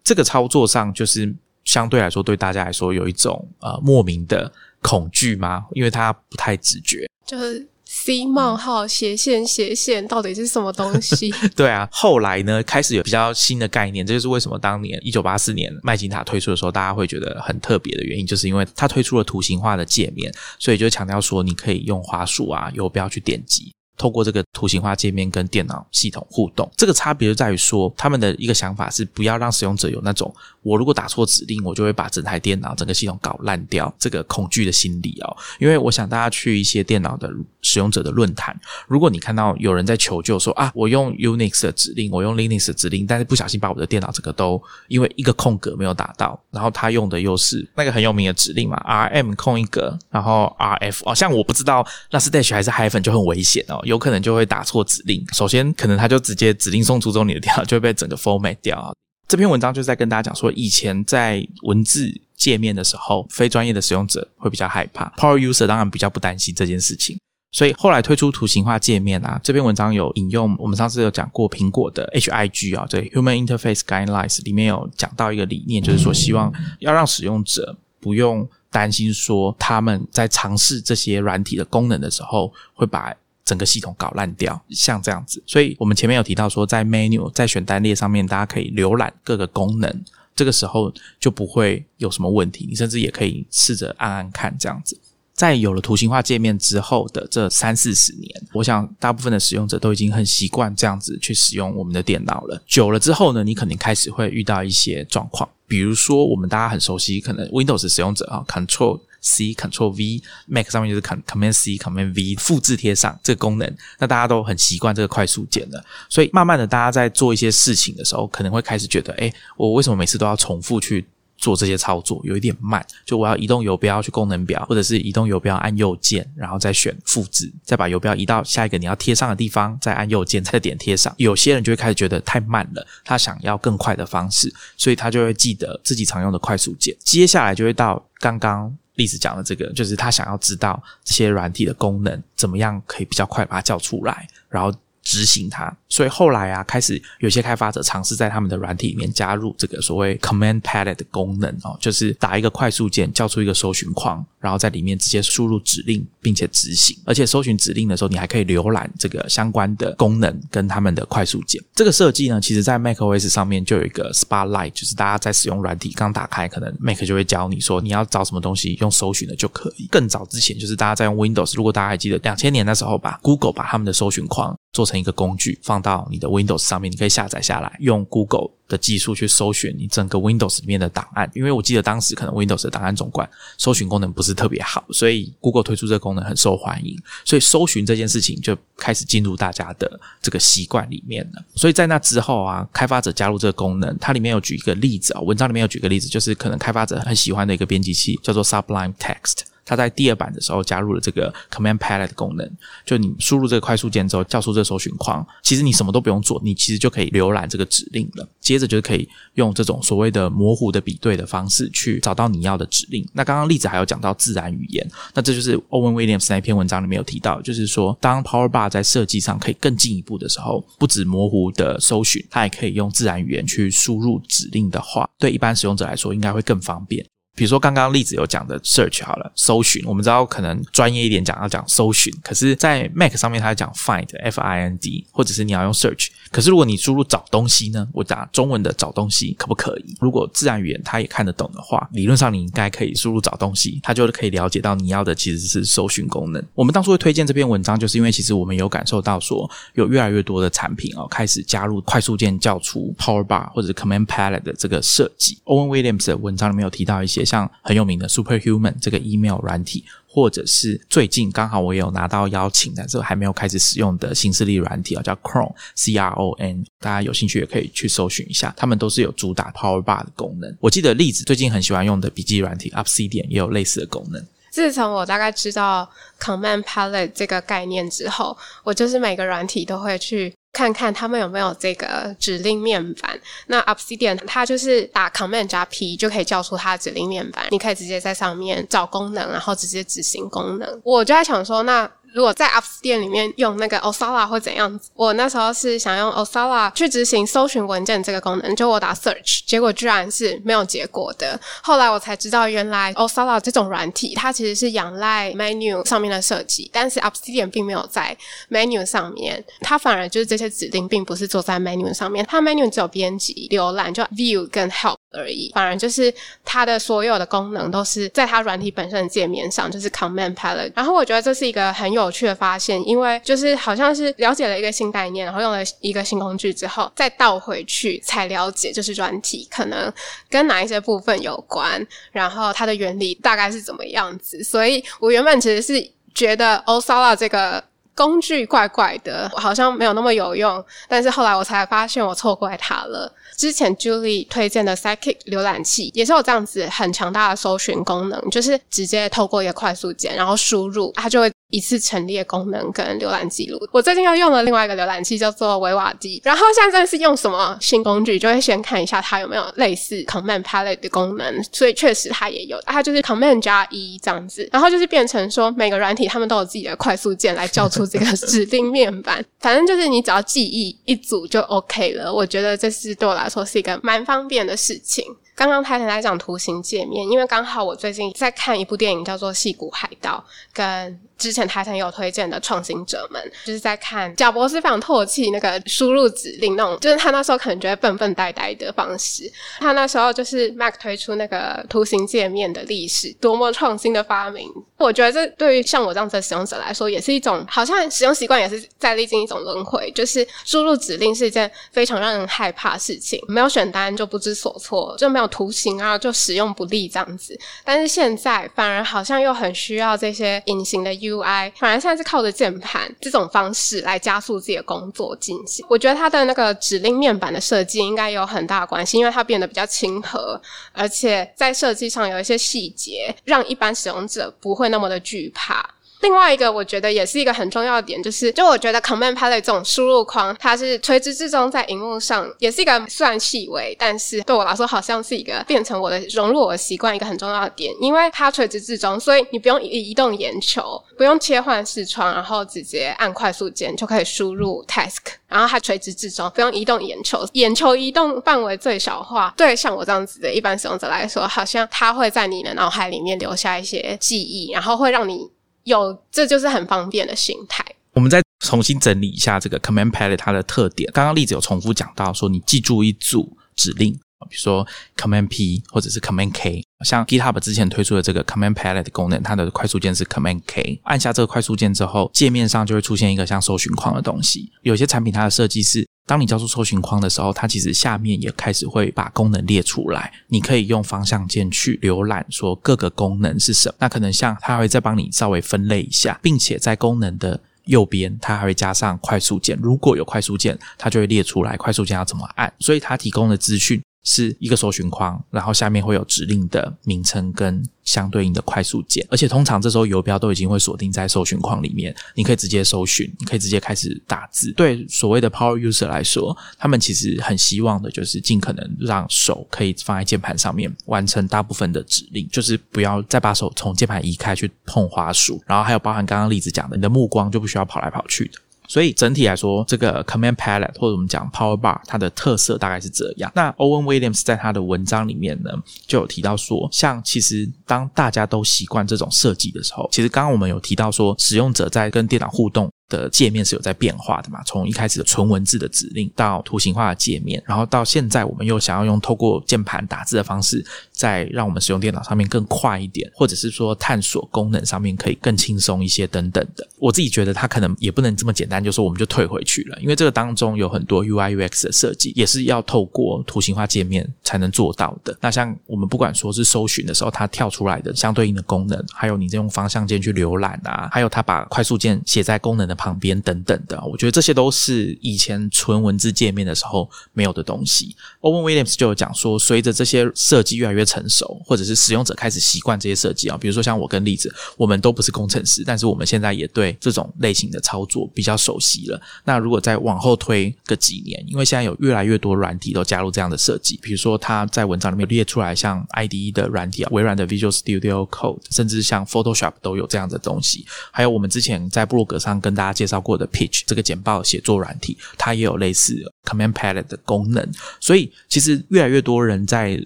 [0.03, 1.33] 这个操作上就是
[1.63, 5.65] 相对来说对大家来说有一种呃莫名的恐惧吗？
[5.73, 7.67] 因为它不太直觉，就是。
[8.05, 11.33] C 冒号斜线斜线到底是什么东西？
[11.55, 23.71] 对啊，后来呢开始有比较新的概念，这就是为什么当年一九八四年麦金塔推出的时候，大家会觉得很特别的原因，就是因为它推出了图形化的界面，所以就强调说你可以用滑鼠啊、游标去点击。
[23.95, 35.37] 透过这个图形化界面跟电脑系统互动，这个差别就在于说，他们的一个想法是不要让使用者有那种我如果打错指令，我就会把整台电脑、整个系统搞烂掉这个恐惧的心理哦。
[35.59, 37.31] 因为我想大家去一些电脑的
[37.63, 38.55] 使用者的论坛，
[38.87, 53.79] 如果你看到有人在求救说啊，我用 Unix 的指令，我用 Linux 的指令，但是不小心把我的电脑整个都因为一个空格没有打到，然后他用的又是那个很有名的指令嘛，RM 空一格，然后 RF 哦，像我不知道那是 Dash 还是 Hyphen 就很危险哦。
[53.83, 55.25] 有可能就会打错指令。
[55.33, 58.93] 首先，可能他就直接指令送出之后，你的电脑就会被整个 format 掉。
[59.27, 67.17] 这篇文章就是在跟大家讲说，以前在文字界面的时候，非专业的使用者会比较害怕，Power User 当然比较不担心这件事情。
[67.53, 78.45] 所以后来推出图形化界面啊，这篇文章有引用我们上次有讲过苹果的 HIG 啊，对 Human Interface Guidelines 里面有讲到一个理念，就是说希望要让使用者不用。
[78.73, 83.13] 担心说他们在尝试这些软体的功能的时候，会把
[83.45, 85.43] 整个系统搞烂掉，像这样子。
[85.45, 90.03] 所以我们前面有提到说，在 menu 在选单列上面，大家可以浏览各个功能，
[90.35, 92.65] 这个时候就不会有什么问题。
[92.67, 94.99] 你甚至也可以试着按按看这样子。
[95.35, 102.61] 在有了图形化界面之后的这三四十年，我想大部分的使用者都已经很习惯这样子去使用我们的电脑了。
[102.67, 105.49] 久了之后呢，你肯定开始会遇到一些状况。
[105.67, 121.03] 比如说，我们大家很熟悉，可能 Windows 使用者啊，Control C Control V，Mac 上面就是 Command C Command V，复制贴上这个功能，那大家都很习惯这个快速键的，所以慢慢的，大家在做一些事情的时候，可能会开始觉得，哎，我为什么每次都要重复去？
[121.43, 131.13] 做这些操作有一点慢，就我要移动游标去功能表，或者是移动游标按右键，然后再选复制，再把游标移到下一个你要贴上的地方，再按右键再点贴上。
[131.17, 136.95] 有些人就会开始觉得太慢了，他想要更快的方式，所以他就会记得自己常用的快速键。
[136.99, 144.73] 接下来就会到刚刚例子讲的这个，就是他想要知道这些软体的功能怎么样可以比较快把它叫出来，然后。
[145.03, 156.97] 执行它，所以后来啊，开始有些开发者尝试在他们的软体里面加入这个所谓 command palette 的功能哦，就是打一个快速键，叫出一个搜寻框，然后在里面直接输入指令，并且执行。
[157.05, 161.61] 而且搜寻指令的时候，你还可以浏览这个相关的功能跟他们的快速键。
[161.75, 169.87] 这个设计呢，其实在 macOS 上面就有一个 Spotlight，就是大家在使用软体刚打开，可能 Mac 就会教你说你要找什么东西，用搜寻的就可以。
[169.91, 174.57] 更早之前，就是大家在用 Windows，如果大家还记得两千年的时候吧，Google 把他们的搜寻框。
[174.73, 181.29] 做成一个工具，放到你的 Windows 上面，你可以下载下来，用 Google 的技术去搜寻你整个 Windows 里面的档案。
[181.35, 191.45] 因为我记得当时可能 Windows 的档案总管搜寻功能不是特别好，所以 Google 推出这个功能很受欢迎，所以搜寻这件事情就开始进入大家的这个习惯里面了。
[191.53, 199.52] 所以在那之后啊，开发者加入这个功能，它里面有举一个例子啊，文章里面有举个例子，就是可能开发者很喜欢的一个编辑器叫做 Sublime Text。
[199.65, 202.49] 它在第二版的时候加入了这个 Command Palette 功能，
[202.85, 208.27] 就你输入这个快速键之后，叫出这个搜寻框，其实你什么都不用做，你其实就可以浏览这个指令了。
[208.39, 213.07] 接着就是可以用这种所谓的模糊的比对的方式去找到你要的指令。
[213.13, 227.05] 那刚刚例子还有讲到自然语言，那这就是 Owen Williams 那篇文章里面有提到，就是说当 Power Bar 在设计上可以更进一步的时候，不止模糊的搜寻，它也可以用自然语言去输入指令的话，对一般使用者来说应该会更方便。
[227.35, 236.09] 比如说刚刚例子有讲的 search 好了，搜寻，我们知道可能专业一点讲要讲搜寻，可是，在 Mac 上面它讲 find，f i n d，或者是你要用 search。
[236.33, 239.95] 可是如果你输入找东西呢，我打中文的找东西可不可以？
[240.01, 246.43] 如果自然语言它也看得懂的话，理论上你应该可以输入找东西，它就可以了解到你要的其实是搜寻功能。
[246.53, 255.37] 我们当初会推荐这篇文章，就是因为其实我们有感受到说，有越来越多的产品哦开始加入快速键叫出 Power Bar 或者 Command Palette 的这个设计。
[255.45, 257.23] Owen Williams 的文章里面有提到一些。
[257.23, 270.55] 像很有名的 Superhuman 这个 email 软体，或者是最近刚好我有拿到邀请，但是还没有开始使用的新势力软体啊，叫 Chrome C R O N，大家有兴趣也可以去搜寻一下，他们都是有主打 Power Bar 的功能。
[270.59, 274.23] 我记得例子最近很喜欢用的笔记软体 UpC 点也有类似的功能。
[274.53, 275.89] 自从我大概知道
[276.21, 280.31] Command Palette 这个概念之后，我就是每个软体都会去。
[280.53, 283.19] 看看他们有没有这个指令面板。
[283.47, 290.81] 那 Obsidian 它就是打 Command 加 P 就可以叫出它的指令面板，你可以直接在上面找功能，然后直接执行功能。
[290.83, 291.89] 我就在想说，那。
[292.13, 294.79] 如果在 Apps 店里面用那个 Osala 会怎样？
[294.93, 301.39] 我那时候是想用 Osala 去执行搜寻文件这个功能，就我打 Search，结果居然是没有结果的。
[301.61, 308.15] 后来我才知道，原来 Osala 这种软体它其实是仰赖 Menu 上面的设计，但是 Apps 店并没有在
[308.49, 314.97] Menu 上面，它反而就是这些指令并不是做在 Menu 上面，它 Menu 只有编辑、浏览，就 View 跟 Help。
[315.13, 320.71] 而已，反而就是它的所有的功能都是在它软体本身的界面上，就是 Command Palette。
[320.75, 329.91] 然后我觉得这是一个很有趣的发现，因为就是好像是了解了一个新概念，然后用了一个新工具之后，再倒回去才了解，就是软体可能
[330.29, 334.43] 跟哪一些部分有关，然后它的原理大概是怎么样子。
[334.43, 337.63] 所以我原本其实是觉得 Osala 这个
[337.95, 343.11] 工具怪怪的，好像没有那么有用，但是后来我才发现我错怪它了。
[343.37, 351.31] 之前 Julie 推荐的 Psychic 浏览器也是有这样子很强大的搜寻功能，就是直接透过一个快速键，然后输入，它就会。
[351.53, 353.59] 一次陈列功能跟浏览记录。
[353.71, 356.19] 我最近又用了另外一个浏览器，叫做维瓦蒂。
[356.23, 361.43] 然后现在是用什么新工具，就会先看一下它有没有类似 Command Palette 的功能。
[361.51, 364.49] 所以确实它也有，它就是 Command 加一这样子。
[364.51, 369.23] 然后就是变成说，每个软体他们都有自己的快速键来叫出这个指令面板。
[369.39, 372.11] 反正就是你只要记忆一组就 OK 了。
[372.11, 375.05] 我觉得这是对我来说是一个蛮方便的事情。
[375.35, 389.31] 刚刚台前来讲图形界面，因为刚好我最近在看一部电影，叫做《戏骨海盗》，跟之前台前有推荐的《创新者们》，就是在看贾博士非常唾弃那个输入指令那种，就是他那时候可能觉得笨笨呆呆的方式。
[389.59, 394.49] 他那时候就是 Mac 推出那个图形界面的历史，多么创新的发明！
[394.77, 405.23] 我觉得这对于像我这样子的使用者来说，也是一种好像使用习惯也是在历经一种轮回，就是输入指令是一件非常让人害怕的事情，没有选单就不知所措，就没有。
[405.33, 415.65] 图形啊，就使用不利这样子，但是现在反而好像又很需要这些隐形的 U UI，反而现在是靠着键盘这种方式来加速自己的工作进行。
[415.69, 425.69] 我觉得它的那个指令面板的设计应该有很大关系，因为它变得比较亲和，而且在设计上有一些细节，让一般使用者不会那么的惧怕。
[426.03, 455.31] 另外一个我觉得也是一个很重要的点，就是就我觉得 Command Palette 这种输入框，它是垂直至中在荧幕上，也是一个算细微，但是对我来说好像是一个变成我的融入我的习惯一个很重要的点，因为它垂直至中，所以你不用移移动眼球，不用切换视窗，然后直接按快速键就可以输入 Task，然后它垂直至中，不用移动眼球，眼球移动范围最小化，对像我这样子的一般使用者来说，好像它会在你的脑海里面留下一些记忆，然后会让你
[455.63, 457.63] 有，这就是很方便的心态。
[457.93, 460.89] 我们再重新整理一下这个 Command Palette 它的特点。
[460.93, 466.63] 刚刚例子有重复讲到说，你记住一组指令，比如说 Command P 或者是 Command K。
[466.83, 470.81] 像 GitHub 之前推出的这个 Command Palette 功能，它的快速键是 Command K。
[470.83, 474.51] 按下这个快速键之后，界面上就会出现一个像搜寻框的东西。
[474.63, 480.11] 有些产品它的设计是，当你交出搜寻框的时候，它其实下面也开始会把功能列出来。
[480.27, 483.75] 你可以用方向键去浏览，说各个功能是什么。
[483.79, 489.57] 那可能像它会再帮你稍微分类一下，并且在功能的右边，它还会加上快速键。
[489.61, 492.53] 如果有快速键，它就会列出来快速键要怎么按。
[492.59, 493.81] 所以它提供的资讯。
[494.03, 504.51] 是一个搜寻框，然后下面会有指令的名称跟相对应的快速键，而且通常这时候游标都已经会锁定在搜寻框里面，你可以直接搜寻，你可以直接开始打字。
[504.53, 518.39] 对所谓的 Power User 来说，他们其实很希望的就是尽可能让手可以放在键盘上面完成大部分的指令，就是不要再把手从键盘移开去碰滑鼠，然后还有包含刚刚例子讲的，你的目光就不需要跑来跑去的。
[518.73, 523.31] 所以整体来说，这个 Command Palette 或者我们讲 Power Bar，它的特色大概是这样。
[523.35, 525.51] 那 Owen Williams 在他的文章里面呢，
[525.85, 532.67] 就有提到说，像其实当大家都习惯这种设计的时候，其实刚刚我们有提到说，使用者在跟电脑互动。
[532.93, 534.43] 的界面是有在变化的嘛？
[534.45, 546.67] 从一开始的纯文字的指令到图形化的界面，然后到现在我们又想要用透过键盘打字的方式，再让我们使用电脑上面更快一点，或者是说探索功能上面可以更轻松一些等等的。
[546.77, 555.17] 我自己觉得它可能也不能这么简单，就说我们就退回去了，因为这个当中有很多 UI UX 的设计，也是要透过图形化界面才能做到的。
[555.19, 562.75] 那像我们不管说是搜寻的时候，它跳出来的相对应的功能，还有你在用方向键去浏览啊，还有它把快速键写在功能的。
[562.83, 567.95] 旁边等等的，我觉得这些都是以前纯文字界面的时候没有的东西。
[568.19, 579.01] Owen Williams 就有讲说，随着这些设计越来越成熟，或者是使用者开始习惯这些设计啊，比如说像我跟例子，我们都不是工程师，但是我们现在也对这种类型的操作比较熟悉了。
[579.23, 590.65] 那如果再往后推个几年，因为现在有越来越多软体都加入这样的设计，比如说他在文章里面列出来，像 IDE 的软体啊，微软的 Visual Studio Code，甚至像 Photoshop 都有这样的东西。
[590.91, 592.72] 还有我们之前在布洛格上跟大家。
[592.73, 597.47] 介绍过的 Pitch 这个简报写作软体，它也有类似 Command Palette 的功能，
[597.79, 599.81] 所以其实越来越多人在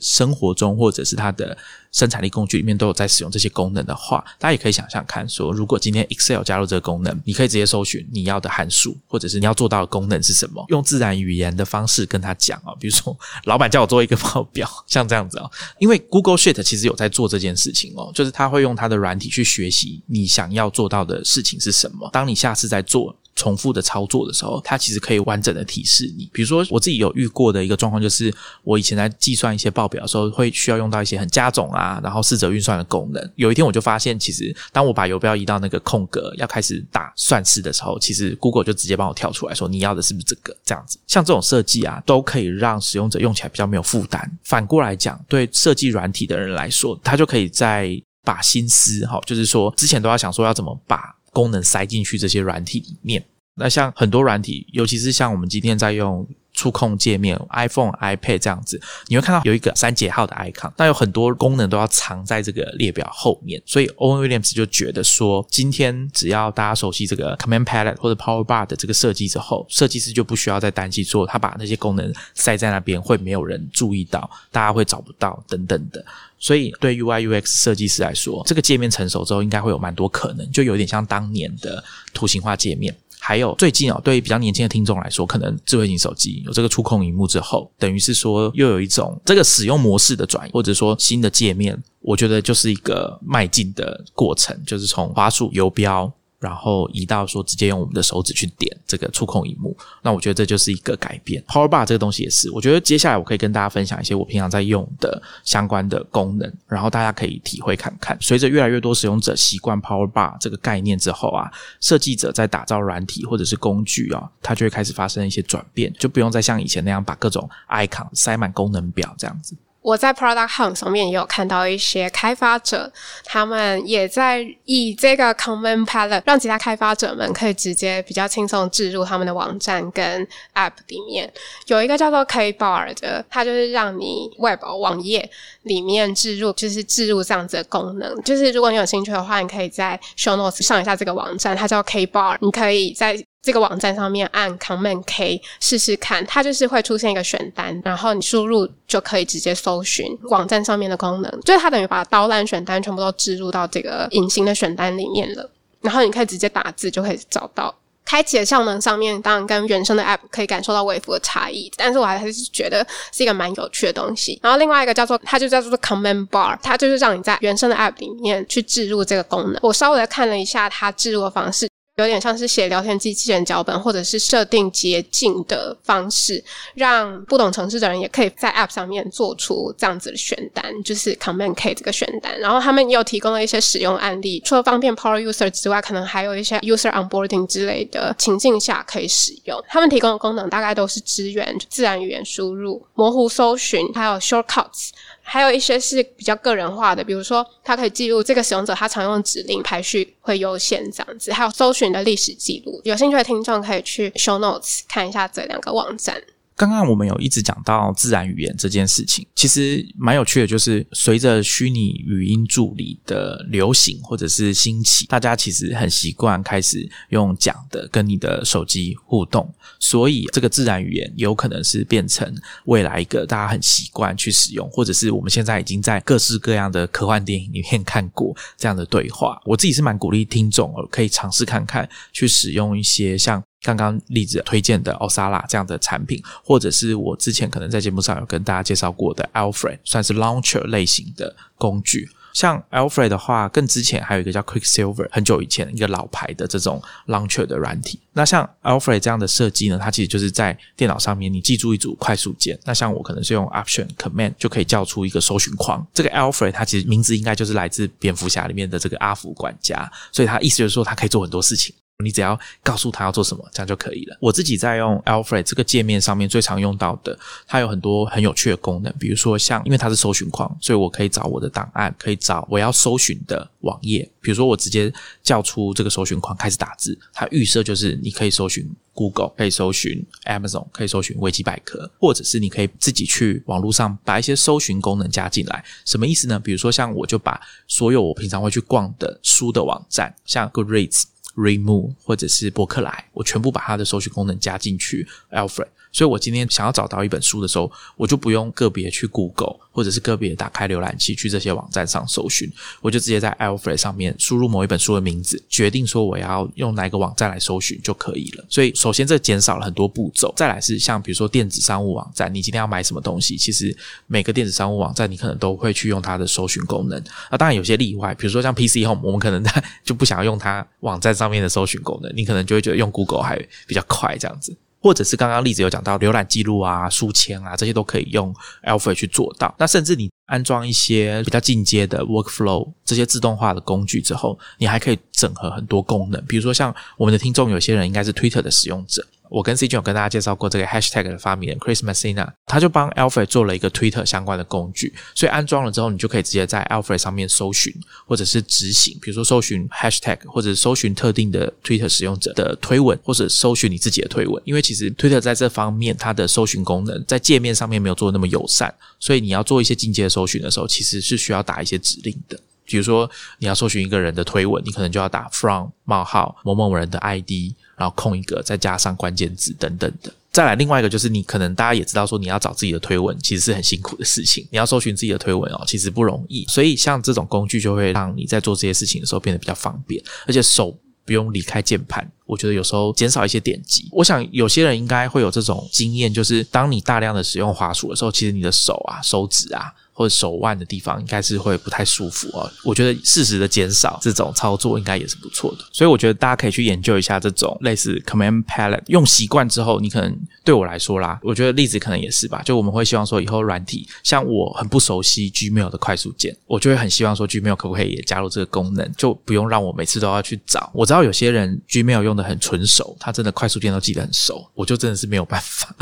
[0.02, 1.58] 生活中或者是他的
[1.98, 15.50] 生产力工具里面都有在使用这些功能的话，大家也可以想象看，说如果今天 Excel 加入这个功能，你可以直接搜寻你要的函数，或者是你要做到的功能是什么，用自然语言的方式跟他讲啊，比如说老板叫我做一个报表，像这样子啊，
[15.82, 23.16] 因为 Google Sheet 其实有在做这件事情哦，就是他会用他的软体去学习你想要做到的事情是什么，当你下次在做。
[23.38, 26.28] 重复的操作的时候，它其实可以完整的提示你。
[26.34, 33.32] 比如说，我自己有遇过的一个状况，就是我以前在计算一些报表的时候，会需要用到一些很加总啊，然后四则运算的功能。
[33.36, 40.58] 有一天我就发现，其实当我把游标移到那个空格，要开始打算式的时候，其实 Google 就直接帮我跳出来说，你要的是不是这个？
[40.66, 44.30] 这样子，像这种设计啊，都可以让使用者用起来比较没有负担。
[44.44, 51.17] 反过来讲，对设计软体的人来说，他就可以在把心思哈，就是说之前都要想说要怎么把。
[51.38, 53.24] 功能塞进去这些软体里面，
[53.54, 76.04] 那像很多软体，尤其是像我们今天在用触控界面，iPhone、iPad 这样子，你会看到有一个三节号的 icon，那有很多功能都要藏在这个列表后面，所以 Owen Williams 就觉得说，今天只要大家熟悉这个 Command Palette 或者 Power Bar 的这个设计之后，设计师就不需要再担心说他把那些功能塞在那边会没有人注意到，大家会找不到等等的。
[76.40, 82.96] 所以，对 UI UX 设计师来说，这个界面成熟之后，应该会有蛮多可能，就有点像当年的图形化界面。
[83.20, 96.12] 还有最近哦，对于比较年轻的听众来说，可能智慧型手机有这个触控荧幕之后，等于是说又有一种这个使用模式的转移，或者说新的界面，我觉得就是一个迈进的过程，就是从花束、游标。
[96.40, 101.44] 然后移到说直接用我们的手指去点这个触控荧幕，那我觉得这就是一个改变。
[101.48, 108.18] Power Bar 这个东西也是，我觉得接下来我可以跟大家分享一些我平常在用的相关的功能，然后大家可以体会看看。
[108.22, 119.56] 随着越来越多使用者习惯 Power Bar 这个概念之后啊，设计者在打造软体或者是工具啊，它就会开始发生一些转变，就不用再像以前那样把各种 icon 塞满功能表这样子。
[119.82, 122.92] 我在 Product Hunt 上面也有看到一些开发者，
[123.24, 131.32] 他们也在以这个 Common Palette 让其他开发者们可以直接比较轻松置入他们的网站跟 App 里面。
[131.68, 135.30] 有一个叫做 K Bar 的，它就是让你 Web 网页
[135.64, 138.22] 里面置入，就是置入这样子的功能。
[138.24, 143.18] 就是如果你有兴趣的话，你可以在 Show Notes 上一下这个网站，它叫 K Bar，你可以在。
[143.48, 157.74] 这个网站上面按 Command K 试试看，它就是会出现一个选单，然后你输入就可以直接搜寻网站上面的功能，就是它等于把刀烂选单全部都置入到这个隐形的选单里面了，然后你可以直接打字就可以找到。
[158.04, 164.38] 开启的效能上面当然跟原生的 App 可以感受到微幅的差异，但是我还是觉得是一个蛮有趣的东西。
[164.44, 169.58] 然后另外一个叫做它就叫做 Command Bar，它就是让你在原生的 App 里面去置入这个功能。
[169.62, 171.70] 我稍微看了一下它置入的方式。
[171.98, 176.44] 有点像是写聊天机器人脚本，或者是设定捷径的方式，
[176.76, 182.40] 让不懂程式的人也可以在 App 上面做出这样子的选单，就是 Command K 这个选单。
[182.40, 189.60] 然后他们也有提供了一些使用案例，除了方便 Power User 之外，可能还有一些 User Onboarding 之类的情境下可以使用。
[189.68, 194.90] 他们提供的功能大概都是支援自然语言输入、模糊搜寻，还有 Shortcuts。
[195.30, 202.80] 还有一些是比较个人化的，比如说它可以记录这个使用者他常用指令排序会优先这样子，还有搜寻的历史记录。
[202.86, 206.24] 有兴趣的听众可以去 Show Notes 看一下这两个网站。
[206.58, 222.36] 刚刚我们有一直讲到自然语言这件事情，其实蛮有趣的，就是随着虚拟语音助理的流行或者是兴起，大家其实很习惯开始用讲的跟你的手机互动，所以这个自然语言有可能是变成
[222.66, 229.40] 未来一个大家很习惯去使用，或者是我们现在已经在各式各样的科幻电影里面看过这样的对话。
[229.46, 233.44] 我自己是蛮鼓励听众可以尝试看看，去使用一些像。
[233.62, 242.10] 刚刚例子推荐的 Osala 这样的产品，或者是我之前可能在节目上有跟大家介绍过的 Alfred，算是 Launcher 类型的工具。
[242.34, 248.00] 像 Alfred 的话，更之前还有一个叫 Quicksilver，很久以前一个老牌的这种 Launcher 的软体。
[248.14, 252.60] 那像 Alfred 这样的设计呢，它其实就是在电脑上面你记住一组快速键。
[252.64, 255.84] 那像我可能是用 Option Command 就可以叫出一个搜寻框。
[255.92, 261.74] 这个 Alfred 它其实名字应该就是来自蝙蝠侠里面的这个阿福管家，所以它意思就是说它可以做很多事情。
[262.04, 264.16] 你只要告诉他要做什么，这样就可以了。
[264.22, 267.18] 我自己在用 Alfred 这个界面上面最常用到的，
[267.48, 274.08] 它有很多很有趣的功能，比如说像因为它是搜寻框，所以我可以找我的档案，可以找我要搜寻的网页。
[274.22, 274.94] 比如说我直接
[275.24, 285.66] 叫出这个搜寻框开始打字，它预设就是你可以搜寻 Google，可以搜寻 Amazon，可以搜寻维基百科，或者是你可以自己去网络上把一些搜寻功能加进来。
[285.84, 286.40] 什么意思呢？
[286.40, 291.06] 比如说像我就把所有我平常会去逛的书的网站，像 Goodreads。
[291.38, 295.08] Remove 或者是博客来，我全部把它的搜寻功能加进去。
[295.32, 295.68] Alfred。
[295.94, 308.46] 所以我今天想要找到一本书的时候，我就不用个别去 Google，或者是个别打开浏览器去这些网站上搜寻，我就直接在 Alfred 上面输入某一本书的名字，决定说我要用哪个网站来搜寻就可以了。
[308.50, 313.76] 所以首先这减少了很多步骤，再来是像比如说电子商务网站，你今天要买什么东西，其实
[314.06, 317.02] 每个电子商务网站你可能都会去用它的搜寻功能。
[317.32, 319.44] 那当然有些例外，比如说像 PC Home，我们可能
[319.84, 324.56] 就不想要用它网站上面的搜寻功能，你可能就会觉得用 Google 还比较快这样子。
[324.80, 329.54] 或者是刚刚例子有讲到浏览记录啊、书签啊，这些都可以用 Alpha 去做到。
[329.58, 336.24] 那甚至你安装一些比较进阶的 Workflow 这些自动化的工具之后，你还可以整合很多功能。
[336.26, 339.06] 比如说像我们的听众有些人应该是 Twitter 的使用者。
[339.30, 347.74] 我跟 C 君有跟大家介绍过这个 Hashtag 的发明人 Chris Messina，他就帮 Alfred 做了一个 Twitter 相关的工具，所以安装了之后，你就可以直接在 Alfred 上面搜寻
[348.06, 354.42] 或者是执行，比如说搜寻 Hashtag 或者搜寻特定的 Twitter 使用者的推文，或者搜寻你自己的推文。
[354.46, 362.40] 因为其实 Twitter 在这方面它的搜寻功能在界面上面没有做那么友善，所以你要做一些进阶的搜寻的时候，其实是需要打一些指令的。
[362.68, 363.10] 比如说
[363.40, 367.56] 你要搜寻一个人的推文，你可能就要打 from 冒号某某人的 ID。
[367.78, 370.12] 然后空一个，再加上关键字等等的。
[370.32, 374.48] 再来另外一个就是，你可能大家也知道说，你要找自己的推文，其实是很辛苦的事情。
[374.50, 376.44] 你要搜寻自己的推文哦，其实不容易。
[376.48, 382.12] 所以像这种工具就会让你在做这些事情的时候变得比较方便，而且手不用离开键盘。
[382.26, 383.88] 我觉得有时候减少一些点击。
[383.92, 389.72] 我想有些人应该会有这种经验，就是当你大量的使用滑鼠的时候，其实你的手啊、手指啊。
[389.98, 392.48] 或者手腕的地方应该是会不太舒服哦。
[392.64, 395.66] 我觉得适时的减少这种操作应该也是不错的。
[395.74, 402.44] 所以我觉得大家可以去研究一下这种类似 Command Palette，用习惯之后，你可能对我来说啦，我觉得例子可能也是吧。
[402.46, 410.70] 就我们会希望说，以后软体像我很不熟悉 Gmail 的快速键，我就会很希望说 Gmail 可不可以也加入这个功能，就不用让我每次都要去找。
[410.76, 415.76] 我知道有些人 Gmail 用的很纯熟，他真的快速键都记得很熟，我就真的是没有办法。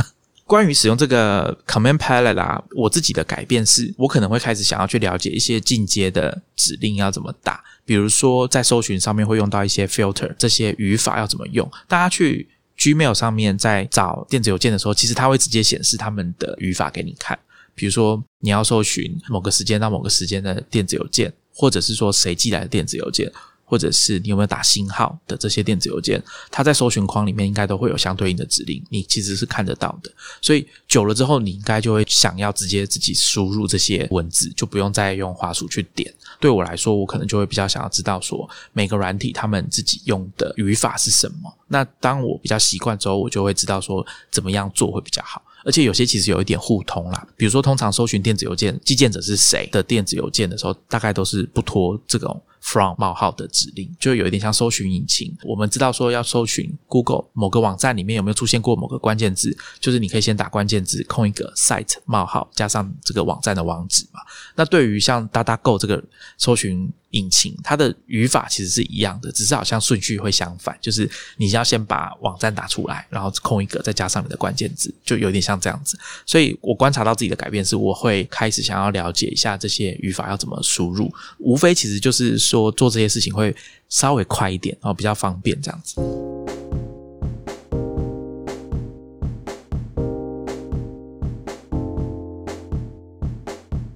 [0.46, 11.70] 关于使用这个 Command Palette 啊，我自己的改变是，我可能会开始想要去了解一些进阶的指令要怎么打，比如说在搜寻上面会用到一些 filter，这些语法要怎么用。
[11.88, 17.38] 大家去 Gmail 上面在找电子邮件的时候，其实它会直接显示他们的语法给你看。
[17.74, 23.32] 比如说你要搜寻某个时间到某个时间的电子邮件，或者是说谁寄来的电子邮件。
[23.66, 30.12] 或者是你有没有打星号的这些电子邮件，它在搜寻框里面应该都会有相对应的指令，你其实是看得到的。
[30.42, 36.14] 所以久了之后，你应该就会想要直接自己输入这些文字，就不用再用滑鼠去点。
[36.40, 41.52] 对我来说，我可能就会比较想要知道说每个软体他们自己用的语法是什么。
[41.68, 45.42] 那当我比较习惯之后，我就会知道说怎么样做会比较好。
[45.64, 52.40] 而且有些其实有一点互通啦，比如说通常搜寻电子邮件寄件者是谁的电子邮件的时候，大概都是不拖这种。
[52.66, 55.32] From 冒号的指令就有一点像搜寻引擎。
[55.44, 64.20] 我们知道说要搜寻 Google 某个网站里面有没有出现过某个关键字，就是你可以先打关键字，空一个 site 冒号加上这个网站的网址嘛。
[64.56, 66.04] 那对于像 DadaGo 这个
[66.40, 75.98] 搜寻引擎，它的语法其实是一样的，只是好像顺序会相反，就是你要先把网站打出来，然后空一个再加上你的关键字，就有点像这样子。
[76.26, 82.72] 所以我观察到自己的改变是，我会开始想要了解一下这些语法要怎么输入，无非其实就是说。
[82.76, 83.56] 做这些事情会
[83.90, 86.02] 稍微快一点，然后比较方便这样子。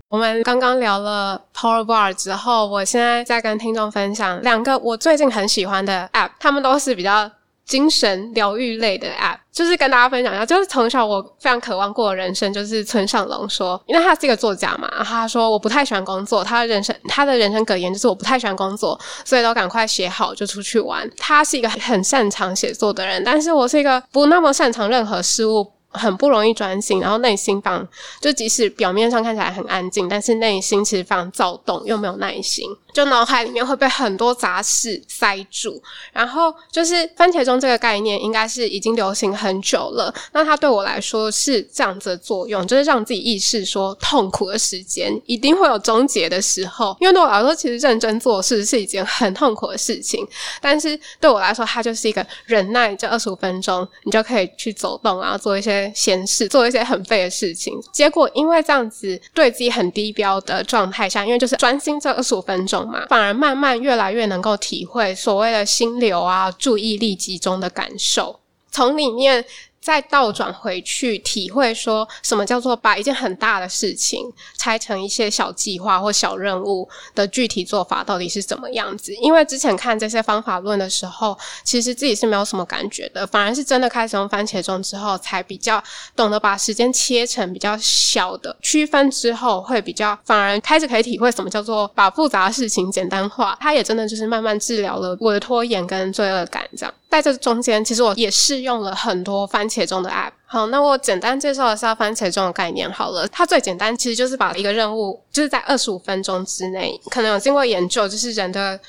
[0.07, 7.31] 我们刚刚聊了 Power Bar 之后，我现在在跟听众分享两个我最近很喜欢的 App，他们都是比较。
[7.69, 21.07] 精神疗愈类的 App，就是跟大家分享一下，就是从小我非常渴望过的人生，就是村上龙说，因为他是一个作家嘛，他说我不太喜欢工作，他的人生他的人生格言就是我不太喜欢工作，所以都赶快写好就出去玩。
[21.15, 25.71] 他是一个很擅长写作的人，但是我是一个不那么擅长任何事物。
[25.91, 27.85] 很不容易专心，然后内心放，
[28.21, 35.81] 就即使表面上看起来很安静，但是内心其实非常躁动，又没有耐心，就脑海里面会被很多杂事塞住。
[36.13, 40.13] 然后就是番茄钟这个概念，应该是已经流行很久了。
[40.31, 46.95] 那它对我来说是这样子的作用，就是让自己意识说，痛苦的时间一定会有终结的时候。
[46.99, 50.23] 因为对我来说，其实认真做事是一件很痛苦的事情，
[50.61, 55.78] 但是对我来说，它就是一个忍耐这二十五分钟，你就可以去走动，然后做一些。
[55.93, 68.39] 闲事做一些很废的事情，结果因为这样子对自己很低标的状态下，因为就是专心这二十五分钟嘛，反而慢慢越来越能够体会所谓的心流啊、注意力集中的感受，
[68.71, 69.45] 从里面。
[69.89, 79.11] 再倒转回去，体会说什么叫做把一件很大的事情拆成一些小计划或小任务的具体做法到底是怎么样子？
[79.15, 85.83] 因为之前看这些方法论的时候，其实自己是没有什么感觉的，反而是真的开始用番茄钟之后，才比较
[86.15, 93.57] 懂得把时间切成比较小的区分之后，会比较反而开始可以体会什么叫做把复杂的事情简单化。
[93.59, 96.93] 它也真的就是慢慢治疗了我的拖延跟罪恶感，这样。
[97.09, 100.31] 在这中间，其实我也试用了很多番茄钟的 App。
[100.45, 103.27] 好，那我简单介绍一下番茄钟的概念好了。
[103.27, 108.79] 它最简单，其实就是把一个任务，就是在二十五分钟之内，可能有经过研究，就是人的。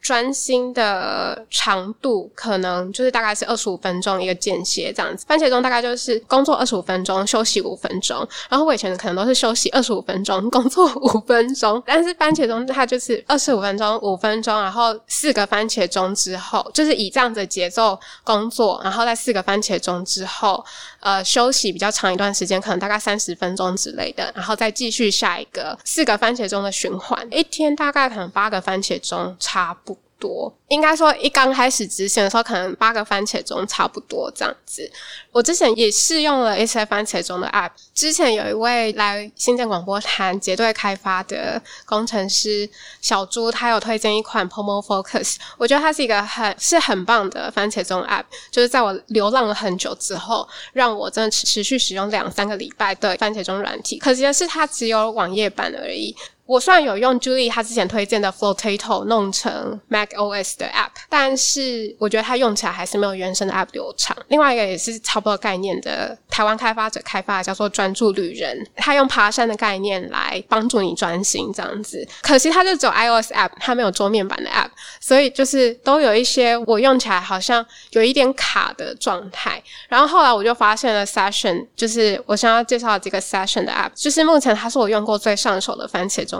[0.00, 8.26] 专心的长度可能就是大概是二十五分钟一个间歇这样子，番茄钟大概就是工作二十五分钟，休息五分钟。
[8.48, 11.82] 然后我以前可能都是休息二十五分钟，工作五分钟。
[11.84, 20.64] 但是番茄钟它就是二十五分钟，五分钟，然后四个番茄钟之后，就是以这样的节奏工作，然后在四个番茄钟之后，
[21.00, 27.26] 呃，休息比较长一段时间，可能大概三十分钟之类的，然后再继续下一个四个番茄钟的循环。
[27.30, 29.97] 一天大概可能八个番茄钟，差不多。
[30.18, 34.90] 多应该说，一刚开始执行的时候，可能八个番茄钟差不多这样子。
[35.32, 37.70] 我之前也试用了一些番茄钟的 App。
[37.94, 42.68] 之前有一位来新建广播谈结对开发的工程师
[43.00, 48.24] 小朱，他有推荐一款 Pomo Focus，我觉得它是一个很是很棒的番茄钟 App。
[48.50, 53.98] 就是在我流浪了很久之后，让我真的持续使用两三个礼拜的番茄钟软体。
[53.98, 56.14] 可惜的是，它只有网页版而已。
[56.48, 64.16] 我虽然有用 Julie 他之前推荐的 Flotato 弄成 Mac OS 的 App，但是我觉得它用起来还是没有原生的 App 流畅。
[64.28, 72.08] 另外一个也是差不多概念的台湾开发者开发的叫做专注旅人，他用爬山的概念来帮助你专心这样子。
[72.22, 74.70] 可惜它就只有 iOS App，它没有桌面版的 App，
[75.00, 79.62] 所以就是都有一些我用起来好像有一点卡的状态。
[79.90, 86.37] 然后后来我就发现了 Session，就是我想要介绍这个 Session 的 App，就是目前它是我用过最上手的番茄钟。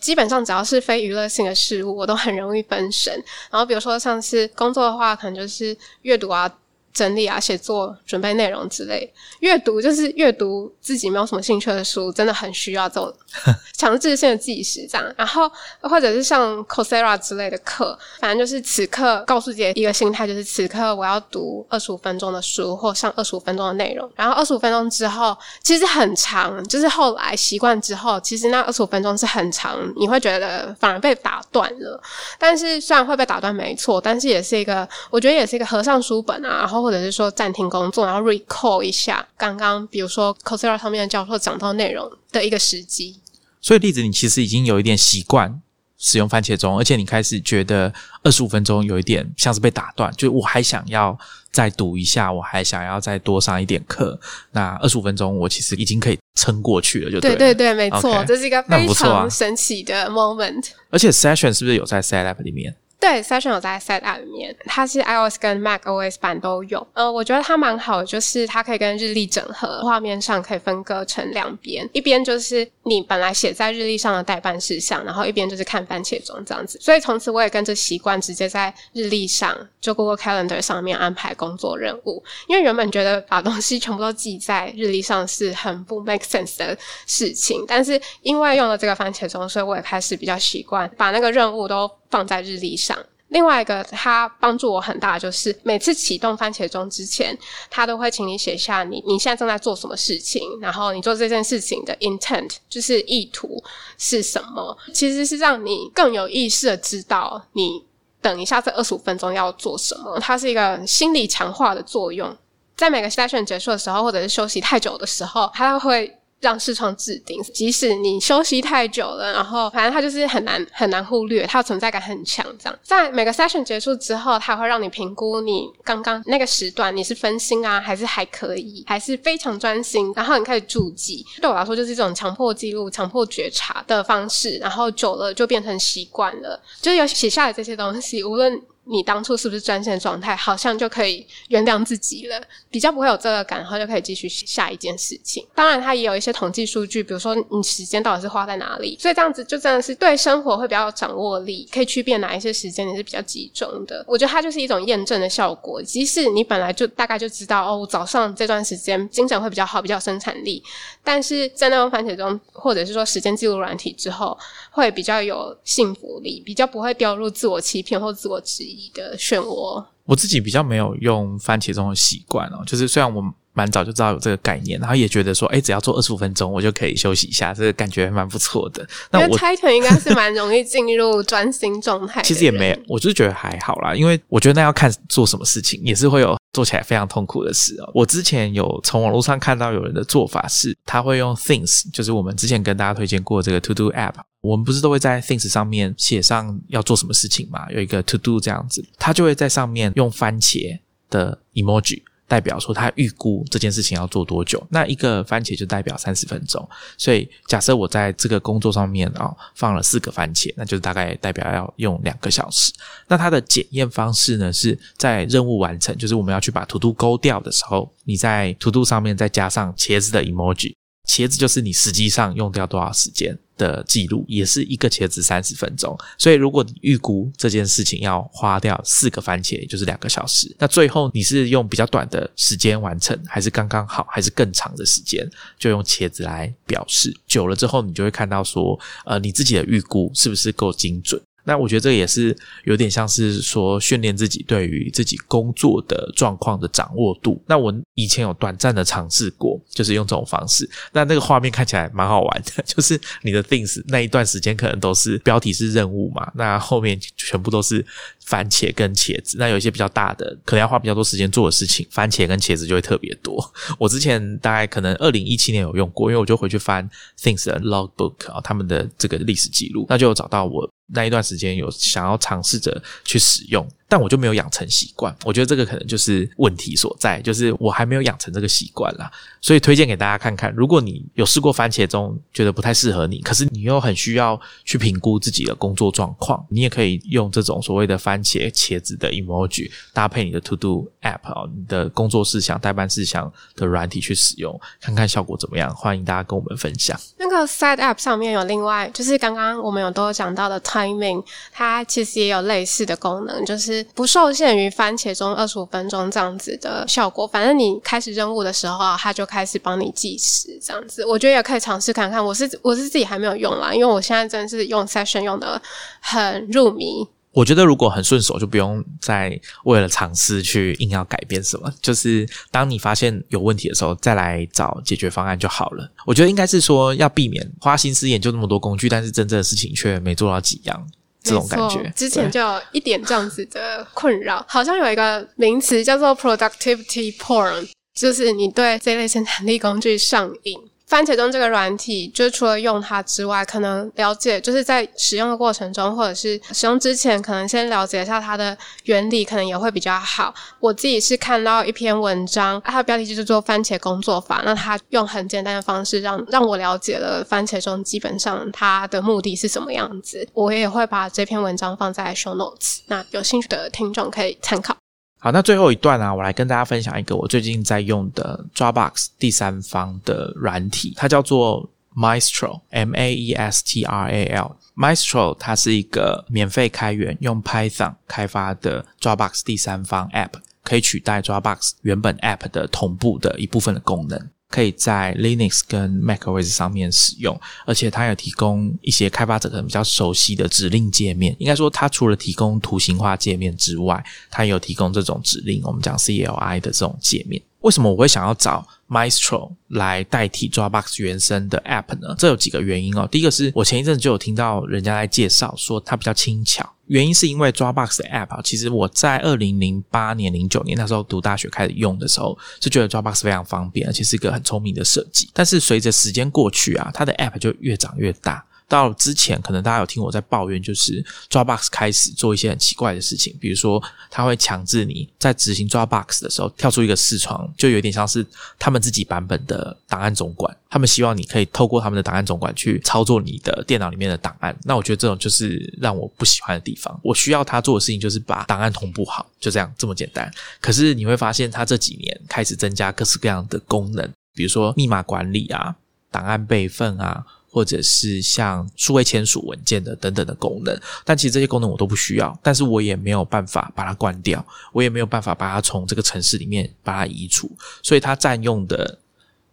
[0.00, 3.12] 基本上只要是非娱乐性的事物，我都很容易分神。
[3.50, 6.50] 然后比如说像是工作的话，可能就是阅读啊、
[6.94, 9.12] 整理啊、写作、准备内容之类。
[9.40, 13.12] 阅读就是阅读自己没有什么兴趣的书，真的很需要这种
[13.76, 15.14] 强制性的计时这样。
[15.16, 24.08] 然后或者是像 Coursera 之类的课，反正就是此刻告诉自己一个心态，就是此刻我要读二十五分钟的书或上二十五分钟的内容。
[24.14, 32.00] 然后二十五分钟之后，其实很长，就是后来习惯之后，其实那二十五分钟是很长，你会觉得反而被打断了。
[32.38, 43.18] 但是虽然会被打断，没错，但是也是一个，我觉得也是一个合上书本啊，然后或者是说暂停工作，然后 recall 一下刚刚，比如说 Coursera 上面的教授讲到内容的一个时机。
[43.60, 45.62] 所以，例子你其实已经有一点习惯
[45.96, 47.90] 使用番茄钟，而且你开始觉得
[48.22, 51.18] 二十五分钟有一点像是被打断，就我还想要
[51.50, 54.20] 再读一下，我还想要再多上一点课，
[54.52, 60.66] 那二十五分钟我其实已经可以撑过去了，就对对对，没错，这是一个非常神奇的 moment。
[60.90, 62.76] 而且 session 是不是有在 set up 里面？
[63.06, 66.86] 对，Session 有在 set up 里面，它是 iOS 跟 Mac OS 版都有。
[66.94, 76.78] 呃，我觉得它蛮好，就是它可以跟日历整合，画面上可以分割成两边，一边就是你本来写在日历上的代办事项，然后一边就是看番茄钟这样子。
[76.80, 82.22] 所以从此我也跟着习惯，直接在日历上就 Google Calendar 上面安排工作任务。
[82.46, 86.76] 因为原本觉得把东西全部都记在日历上是很不 make sense 的
[87.06, 92.96] 事情，但是因为用了这个番茄钟，所以我也开始比较习惯把那个任务都放在日历上。
[93.34, 97.36] 另外一个，它帮助我很大，就是每次启动番茄钟之前，
[97.68, 103.60] 它都会请你写下你你现在正在做什么事情，然后你做这件事情的 intent 就是意图
[103.98, 104.78] 是什么。
[104.92, 107.84] 其实是让你更有意识的知道你
[108.22, 110.16] 等一下这二十五分钟要做什么。
[110.20, 112.34] 它是一个心理强化的作用，
[112.76, 116.16] 在每个 session 结束的时候，或者是休息太久的时候，它会。
[116.44, 122.44] 让视窗置顶，即使你休息太久了，然后反正它就是很难很难忽略，它的存在感很强。
[122.58, 130.12] 这样，在每个 session 结束之后，它会让你评估你刚刚那个时段你是分心啊，还是还可以，还是非常专心。
[130.14, 134.58] 然后你开始注记，对我来说就是一种强迫记录、强迫觉察的方式。
[134.58, 138.60] 然后久了就变成习惯了，就是有写下来这些东西，无论。
[138.86, 145.46] 你当初是不是专线状态，好像就可以原谅自己了，比较不会有这个感，然后就可以继续下一件事情。
[145.54, 154.04] 当然，它也有一些统计数据，比如说你时间到底是花在哪里，所以这样子就真的是对生活会比较有掌握力，可以区别哪一些时间你是比较集中的。
[154.06, 160.62] 我觉得它就是一种验证的效果，即使你本来就大概就知道哦，早上这段时间精神会比较好，比较生产力，
[161.02, 164.36] 但是在那种番茄中，或者是说时间记录软体之后，
[164.70, 168.73] 会比较有幸福力，比较不会掉入自我欺骗或自我质疑。
[168.94, 172.62] 的漩涡，我自己比较没有用番茄钟的习惯哦。
[172.66, 173.22] 就是虽然我
[173.52, 178.86] 蛮早就知道有这个概念，然后也觉得说，哎，只要做二十五分钟，我就可以休息一下，这个感觉蛮不错的。
[179.10, 182.20] 那我 Titan 应该是蛮容易进入专心状态。
[182.22, 187.90] 其实也没，我就是觉得还好啦，因为我觉得那要看做什么事情，也是会有做起来非常痛苦的事哦。
[187.92, 194.14] 我之前有从网络上看到有人的做法是，他会用 Things，就是我们之前跟大家推荐过这个 To Do App。
[194.40, 197.70] 我们不是都会在 Things 上面写上要做什么事情嘛？
[197.72, 200.78] 有一个 To Do 这样子，他就会在上面用番茄
[201.10, 204.64] 的 emoji 代表说他预估这件事情要做多久。
[204.70, 206.66] 那一个番茄就代表三十分钟，
[206.96, 212.72] 所以假设我在这个工作上面啊放了四个番茄，那就是大概代表要用两个小时。
[213.08, 220.74] 那它的检验方式呢，是在任务完成，就是我们要去把 To Do 勾掉的时候，你在 To Do 上面再加上茄子的 emoji。
[221.06, 225.96] 茄子就是你实际上用掉多少时间的记录，也是一个茄子三十分钟。
[226.18, 235.28] 所以如果你预估这件事情要花掉四个番茄，也就是两个小时，那最后你是用比较短的时间完成，还是刚刚好，还是更长的时间，
[235.58, 237.14] 就用茄子来表示。
[237.26, 241.20] 久了之后，你就会看到说，呃，你自己的预估是不是够精准。
[241.44, 247.42] 那我觉得这也是有点像是说训练自己对于自己工作的状况的掌握度。
[247.46, 250.68] 那我以前有短暂的尝试过，就是用这种方式。
[250.92, 257.84] 那那个画面看起来蛮好玩的， 就是你的 things 那一段时间可能都是标题是任务嘛，那后面全部都是
[258.24, 259.36] 番茄跟茄子。
[259.38, 263.38] 那有一些比较大的，可能要花比较多时间做的事情，番茄跟茄子就会特别多。
[263.78, 266.88] 我之前大概可能二零一七年有用过，因为我就回去翻
[267.20, 270.68] things 的 logbook 啊，他们的这个历史记录，那就找到我。
[270.86, 273.66] 那一段时间有想要尝试着去使用。
[273.86, 279.10] 但我就没有养成习惯，我觉得这个可能就是问题所在，就是我还没有养成这个习惯啦。
[279.40, 295.72] 所以推荐给大家看看，如果你有试过番茄钟，觉得不太适合你，可是你又很需要去评估自己的工作状况，你也可以用这种所谓的番茄茄子的 emoji 搭配你的 To Do App 啊，你的工作事项、代办事项的软体去使用，看看效果怎么样。
[295.76, 296.98] 欢迎大家跟我们分享。
[297.18, 301.22] 那个 Side App 上面有另外，就是刚刚我们有都讲到的 Timing，
[301.52, 303.73] 它其实也有类似的功能，就是。
[303.94, 307.26] 不受限于番茄钟二十五分钟这样子的效果。
[307.26, 311.04] 反正你开始任务的时候，它就开始帮你计时，这样子。
[311.06, 312.24] 我觉得也可以尝试看看。
[312.24, 315.60] 我是我是自己还没有用啦，因为我现在真的是用 Session 用的
[316.00, 317.08] 很入迷。
[317.32, 321.68] 我觉得如果很顺手，就不用再为了尝试去硬要改变什么。
[321.82, 325.90] 就是当你发现有问题的时候，再来找解决方案就好了。
[326.06, 330.86] 我觉得应该是说要避免花心思研究那么多工具，但是真正的事情却没做到几样，
[331.24, 331.92] 这种感觉。
[331.96, 340.56] 之前就有一点这样子的困扰，好像有一个名词叫做 productivity porn，就是你对这类生产力工具上瘾。
[340.94, 350.32] 番茄钟这个软体，就是除了用它之外，可能了解就是在使用的过程中，或者是使用之前，可能先了解一下它的原理，可能也会比较好。
[350.60, 360.24] 我自己是看到一篇文章，它的标题就是做番茄工作法，那它用很简单的方式让让我了解了番茄钟基本上它的目的是什么样子。
[360.32, 364.76] 我也会把这篇文章放在 show notes，那有兴趣的听众可以参考。
[365.24, 371.66] 好，那最后一段啊，我来跟大家分享一个我最近在用的 Dropbox 第三方的软体，它叫做
[371.96, 374.54] Maestro，M A E S T R A L。
[374.76, 384.28] Maestro 它是一个免费开源用 Python 开发的 Dropbox 第三方 App，可以取代 Dropbox 原本 App 的同步的一部分的功能。
[384.54, 387.36] 可以在 Linux 跟 macOS 上面使用，
[387.66, 391.34] 而且它有提供一些开发者可能比较熟悉的指令界面。
[391.40, 397.42] 应该说，它除了提供图形化界面之外，它也有提供这种指令，我们讲 CLI 的这种界面。
[397.64, 402.14] 为什么我会想要找 Maestro 来代替 Dropbox 原生的 App 呢？
[402.18, 403.08] 这有几个原因哦。
[403.10, 415.30] 第一个是我前一阵就有听到人家在介绍说它比较轻巧，原因是因为 Dropbox 的 App 啊，其实我在二零零八年、零九年那时候读大学开始用的时候，是觉得 Dropbox 非常方便，而且是一个很聪明的设计。
[415.32, 418.44] 但是随着时间过去啊，它的 App 就越长越大。
[418.66, 428.26] 到之前，可能大家有听我在抱怨，就是 Dropbox 开始做一些很奇怪的事情，比如说，它会强制你在执行 Dropbox 的时候跳出一个视窗，就有点像是
[428.58, 434.56] 他们自己版本的档案总管，他们希望你可以透过他们的档案总管去操作你的电脑里面的档案。
[434.64, 436.98] 那我觉得这种就是让我不喜欢的地方。
[437.02, 440.30] 我需要他做的事情就是把档案同步好，就这样这么简单。
[440.60, 445.76] 可是你会发现，他这几年开始增加各式各样的功能，比如说密码管理啊、
[446.10, 447.24] 档案备份啊。
[447.54, 457.48] 或者是像数位签署文件的等等的功能，但其实这些功能我都不需要，但是我也没有办法把它关掉，我也没有办法把它从这个城市里面把它移除，
[457.80, 458.98] 所以它占用的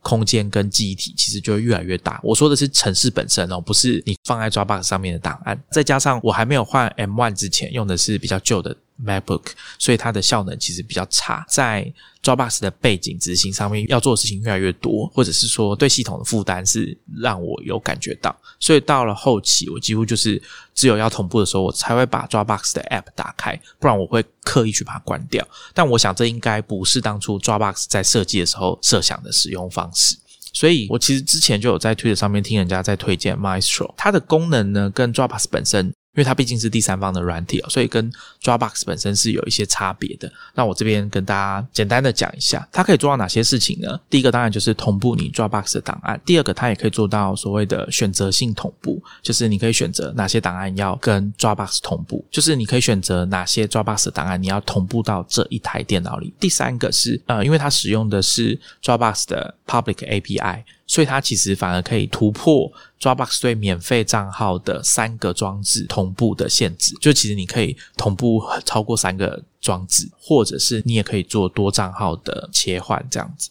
[0.01, 2.19] 空间跟记忆体其实就会越来越大。
[2.23, 5.63] 我说的是城市本身哦，不是你放在 Dropbox 上面的档案。
[5.69, 8.75] 再加上我还没有换 M1 之前用的是比较旧的。
[9.05, 11.91] MacBook，所以它的效能其实比较差，在
[12.23, 20.41] Dropbox 的背景执行上面要做的事情越来越多，或者是说对系统的负担是让我有感觉到，所以到了后期，我几乎就是
[20.75, 25.45] 只有要同步的时候，我才会把 Dropbox 的 App 打开，不然我会刻意去把它关掉。
[25.73, 30.15] 但我想这应该不是当初 Dropbox 在设计的时候设想的使用方式，
[30.53, 35.91] 所以我其实之前就有在推特上面听人家在推荐 Maestro，它的功能呢跟 Dropbox 本身。
[36.13, 38.11] 因为它毕竟是第三方的软体哦，所以跟
[38.43, 40.29] Dropbox 本身是有一些差别的。
[40.53, 43.97] 那我这边跟大家简单的讲一下，它可以做到哪些事情呢？
[44.09, 46.19] 第一个当然就是同步你 Dropbox 的档案。
[46.25, 56.33] 第二个，它也可以做到所谓的选择性同步，就是你可以选择哪些档案要跟 Dropbox 同步，就是你可以选择哪些 Dropbox 的档案你要同步到这一台电脑里。
[56.41, 60.63] 第三个是呃，因为它使用的是 Dropbox 的 Public API。
[60.91, 62.69] 所以它其实反而可以突破
[62.99, 66.93] Dropbox 对免费账号的三个装置同步的限制。
[66.99, 73.49] 就其实你可以同步超过三个装置，或者是你也可以做多账号的切换这样子。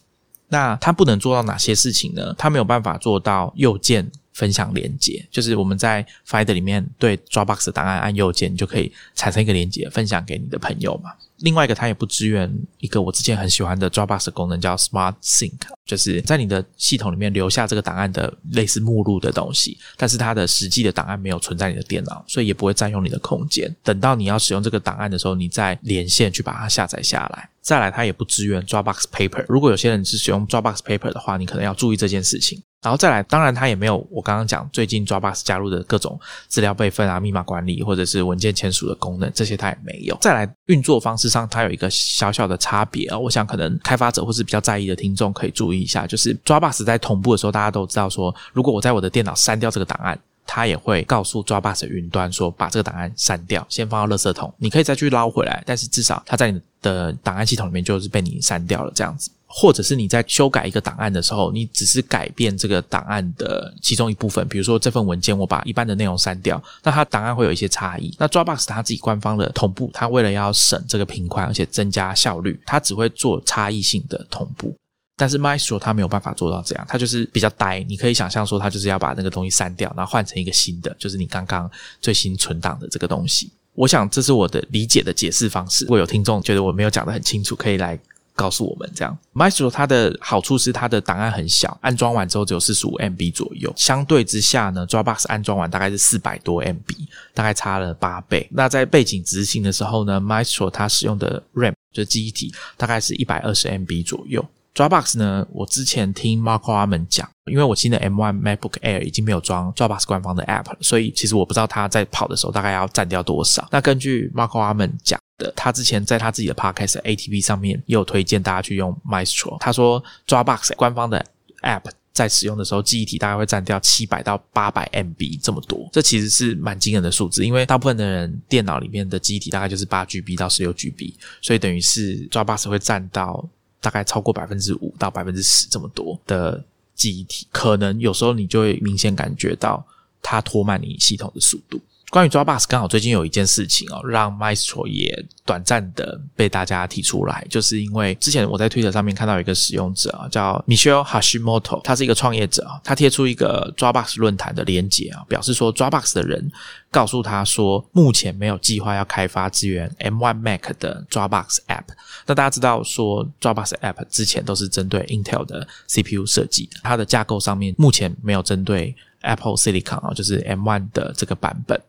[0.49, 2.35] 那它不能做到哪些事情呢？
[2.37, 11.13] 它没有办法做到右键分享连接，就是我们在 Finder 里面对 Dropbox 的档案按右键，就可以产生一个连接，分享给你的朋友嘛。
[11.41, 23.75] 另外一个，它也不支援一个我之前很喜欢的 Dropbox 功能，叫 Smart Sync，就是在你的系统里面留下这个档案的类似目录的东西，但是它的实际的档案没有存在你的电脑，所以也不会占用你的空间。
[23.83, 27.49] 等到你要使用这个档案的时候，你再连线去把它下载下来。
[27.61, 29.45] 再来，它也不支援 Dropbox Paper。
[29.49, 32.63] 如果有些人是使用 Dropbox Paper 的话，你可能要注意这件事情。
[32.83, 36.19] 然后再来，当然它也没有我刚刚讲最近 Dropbox 加入的各种
[36.49, 40.17] 资料备份啊、密码管理或者是文件签署的功能，这些它也没有。
[40.21, 50.19] 再来，运作方式上它有一个小小的差别啊，我想可能开发者或是比较在意的听众可以注意一下，就是 Dropbox 在同步的时候，大家都知道说，如果我在我的电脑删掉这个档案。
[50.53, 59.31] 它也会告诉 Dropbox 云端说，把这个档案删掉，先放到垃圾桶，你可以再去捞回来，但是至少它在你的档案系统里面就是被你删掉了这样子。
[59.53, 68.15] 或者是你在修改一个档案的时候，你只是改变这个档案的其中一部分，比如说这份文件我把一半的内容删掉，那它档案会有一些差异。
[68.17, 74.73] 那 Dropbox 它自己官方的同步，它为了要省这个频宽，而且增加效率，它只会做差异性的同步。
[75.17, 77.85] 但是 Maestro 它没有办法做到这样，它就是比较呆。
[77.89, 81.71] 你可以想象说，它就是要把那个东西删掉，然后换成一个新的，就是你刚刚
[82.01, 83.51] 最新存档的这个东西。
[83.75, 85.85] 我想这是我的理解的解释方式。
[85.85, 87.99] 如果有听众觉得我没有讲得很清楚，可以来
[88.41, 88.91] 告诉我们。
[88.95, 93.71] 这样 Maestro 它的好处是它的档案很小，安装完之后只有四十五 MB 左右。
[93.77, 96.91] 相对之下呢，Dropbox 安装完大概是四百多 MB，
[97.35, 98.49] 大概差了八倍。
[98.51, 104.43] 那在背景执行的时候呢，Maestro 它使用的 RAM 就是记忆体大概是一百二十 MB 左右。
[104.75, 105.47] Dropbox 呢？
[105.51, 113.69] 我之前听 Marco 他们讲，因为我新的 M1 MacBook Air 已经没有装 Dropbox 官方的 App 了，所以其实我不知道它在跑的时候大概要占掉多少。
[113.73, 119.59] 那根据 Marco 他们讲的，他之前在他自己的 Podcast ATP 上面也有推荐大家去用 Maestro。
[119.59, 121.25] 他说 Dropbox 官方的
[121.63, 127.45] App 在使用的时候，记忆体大概会占掉七百到八百 MB 这么多，这其实是蛮惊人的数字。
[127.45, 133.45] 因为大部分的人电脑里面的记忆体大概就是八 GB 到十六 GB，所以等于是 Dropbox 会占到。
[133.81, 136.63] 大概超过百分之五到百分之十这么多的
[136.95, 139.85] 记忆体，可能有时候你就会明显感觉到
[140.23, 141.81] 它拖慢你系统的速度。
[142.11, 156.51] 关于 Dropbox，刚好最近有一件事情哦，让 Maestro 也短暂的被大家提出来，就是因为之前我在推特上面看到一个使用者啊，叫 Michelle Hashimoto，他是一个创业者啊，他贴出一个 Dropbox 论坛的连接啊，表示说 Dropbox 的人
[156.91, 161.85] 告诉他说，目前没有计划要开发支援 M1 Mac 的 Dropbox App。
[162.27, 171.81] 那大家知道说 Dropbox App 之前都是针对 Intel 的 CPU 设计，它的架构上面目前没有针对 Apple Silicon 啊，就是 M1 的这个版本。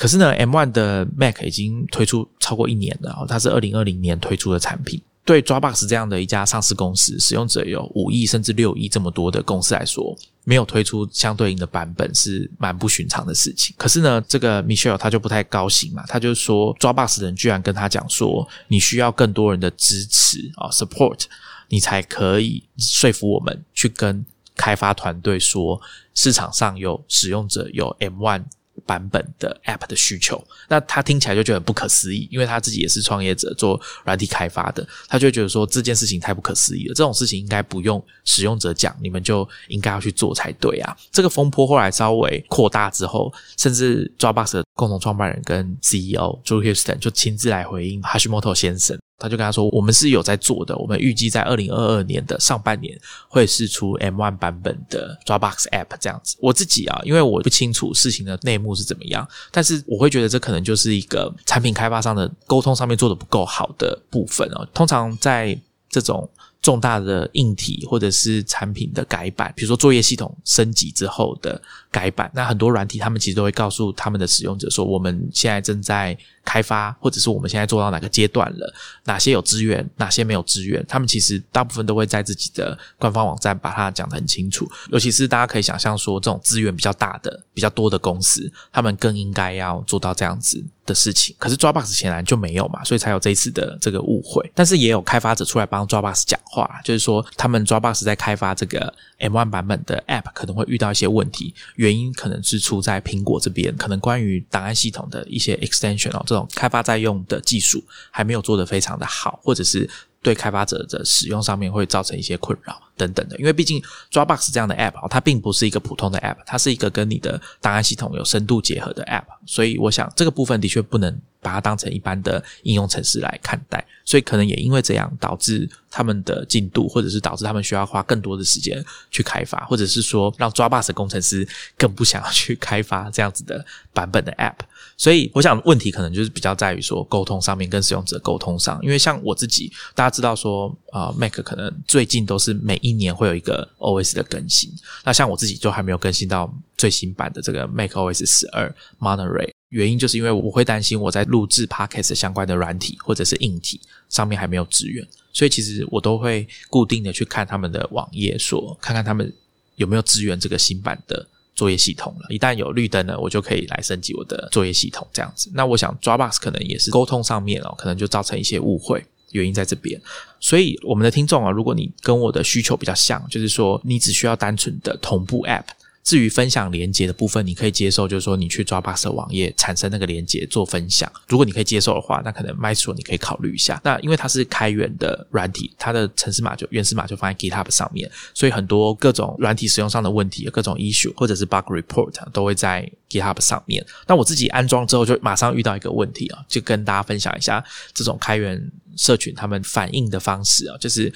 [0.00, 4.98] 可是呢，M1 的 Mac 已经推出超过一年了，它是二零二零年推出的产品。
[5.26, 13.74] 对 Dropbox 这样的一家上市公司，使用者有五亿甚至六亿这么多的公司来说，没有推出相对应的版本是蛮不寻常的事情。
[13.76, 21.24] 可是呢，这个 Michelle 他就不太高兴嘛，他就说 Dropbox 的人居然跟他讲说，你需要更多人的支持啊，support，
[21.68, 24.24] 你才可以说服我们去跟
[24.56, 25.78] 开发团队说，
[26.14, 28.44] 市场上有使用者有 M1。
[28.86, 40.96] 版本的 App 的需求，那他听起来就觉得不可思议，因为他自己也是创业者，做软体开发的，他就觉得说这件事情太不可思议了，这种事情应该不用使用者讲，你们就应该要去做才对啊。
[41.12, 48.98] 这个风波后来稍微扩大之后，甚至 Dropbox 的共同创办人跟 CEO Drew Houston 就亲自来回应 Hashimoto 先生。
[49.20, 52.98] 他就跟他说：“我们是有在做的，我们预计在二零二二年的上半年
[53.28, 56.36] 会试出 M1 版本的 Dropbox App 这样子。
[56.40, 64.66] 我自己啊，因为我不清楚事情的内幕是怎么样，但是我会觉得这可能就是一个产品开发商的沟通上面做的不够好的部分哦。
[64.72, 65.56] 通常在
[65.90, 66.28] 这种。”
[66.62, 71.58] 重大的硬体或者是产品的改版，比如说作业系统升级之后的
[71.90, 76.14] 改版，那很多软体他们其实都会告诉他们的使用者说，我们现在正在
[76.44, 78.74] 开发，或者是我们现在做到哪个阶段了，
[79.04, 84.70] 哪些有资源，哪些没有资源，他们其实大部分都会在自己的官方网站把它讲得很清楚。
[84.90, 90.64] 尤其是大家可以想象说，这种资源比较大的、比较多的公司，他们更应该要做到这样子。
[90.86, 94.50] 的事情，可是 Dropbox 显然就没有嘛，所以才有这一次的这个误会。
[94.56, 109.90] 但是也有开发者出来帮 Dropbox 讲话，就是说他们 Dropbox 在开发这个 M1 版本的 App 可能会遇到一些问题，原因可能是出在苹果这边，可能关于档案系统的一些 extension 哦，这种开发在用的技术还没有做得非常的好，或者是。
[110.22, 133.64] 对开发者的使用上面会造成一些困扰等等的，因为毕竟 Dropbox 这样的 App 它并不是一个普通的 App，它是一个跟你的档案系统有深度结合的 App，所以我想这个部分的确不能把它当成一般的应用程式来看待，所以可能也因为这样导致他们的进度，或者是导致他们需要花更多的时间去开发，或者是说让 Dropbox 工程师更不想要去开发这样子的
[133.94, 134.56] 版本的 App。
[135.00, 144.70] 所以，我想问题可能就是比较在于说沟通上面跟使用者沟通上，因为像我自己，大家知道说啊，Mac 可能最近都是每一年会有一个 OS 的更新，
[145.02, 153.80] 那像我自己就还没有更新到最新版的这个 Mac OS 十二 Monterey，原因就是因为我会担心我在录制 Podcast 相关的软体或者是硬体
[154.10, 159.32] 上面还没有支援，所以其实我都会固定的去看他们的网页，说看看他们
[159.76, 161.26] 有没有支援这个新版的。
[161.60, 165.50] 作业系统了，一旦有绿灯了，我就可以来升级我的作业系统，这样子。
[165.52, 170.00] 那我想，Dropbox 可能也是沟通上面哦，可能就造成一些误会，原因在这边。
[170.40, 175.66] 所以，我们的听众啊，如果你跟我的需求比较像，就是说你只需要单纯的同步 App，
[176.02, 181.10] 至于分享连接的部分，你可以接受，就是说你去抓巴色网页产生那个连接做分享。
[181.28, 183.80] 如果你可以接受的话，那可能 Maestro 你可以考虑一下。
[183.84, 193.84] 那因为它是开源的软体，它的程式码就原始码就放在 GitHub 上面，所以很多各种软体使用上的问题、各种 issue 或者是 bug report 都会在 GitHub 上面。
[194.06, 198.60] 那我自己安装之后，就马上遇到一个问题啊，就跟大家分享一下这种开源
[198.96, 201.12] 社群他们反应的方式啊，就是。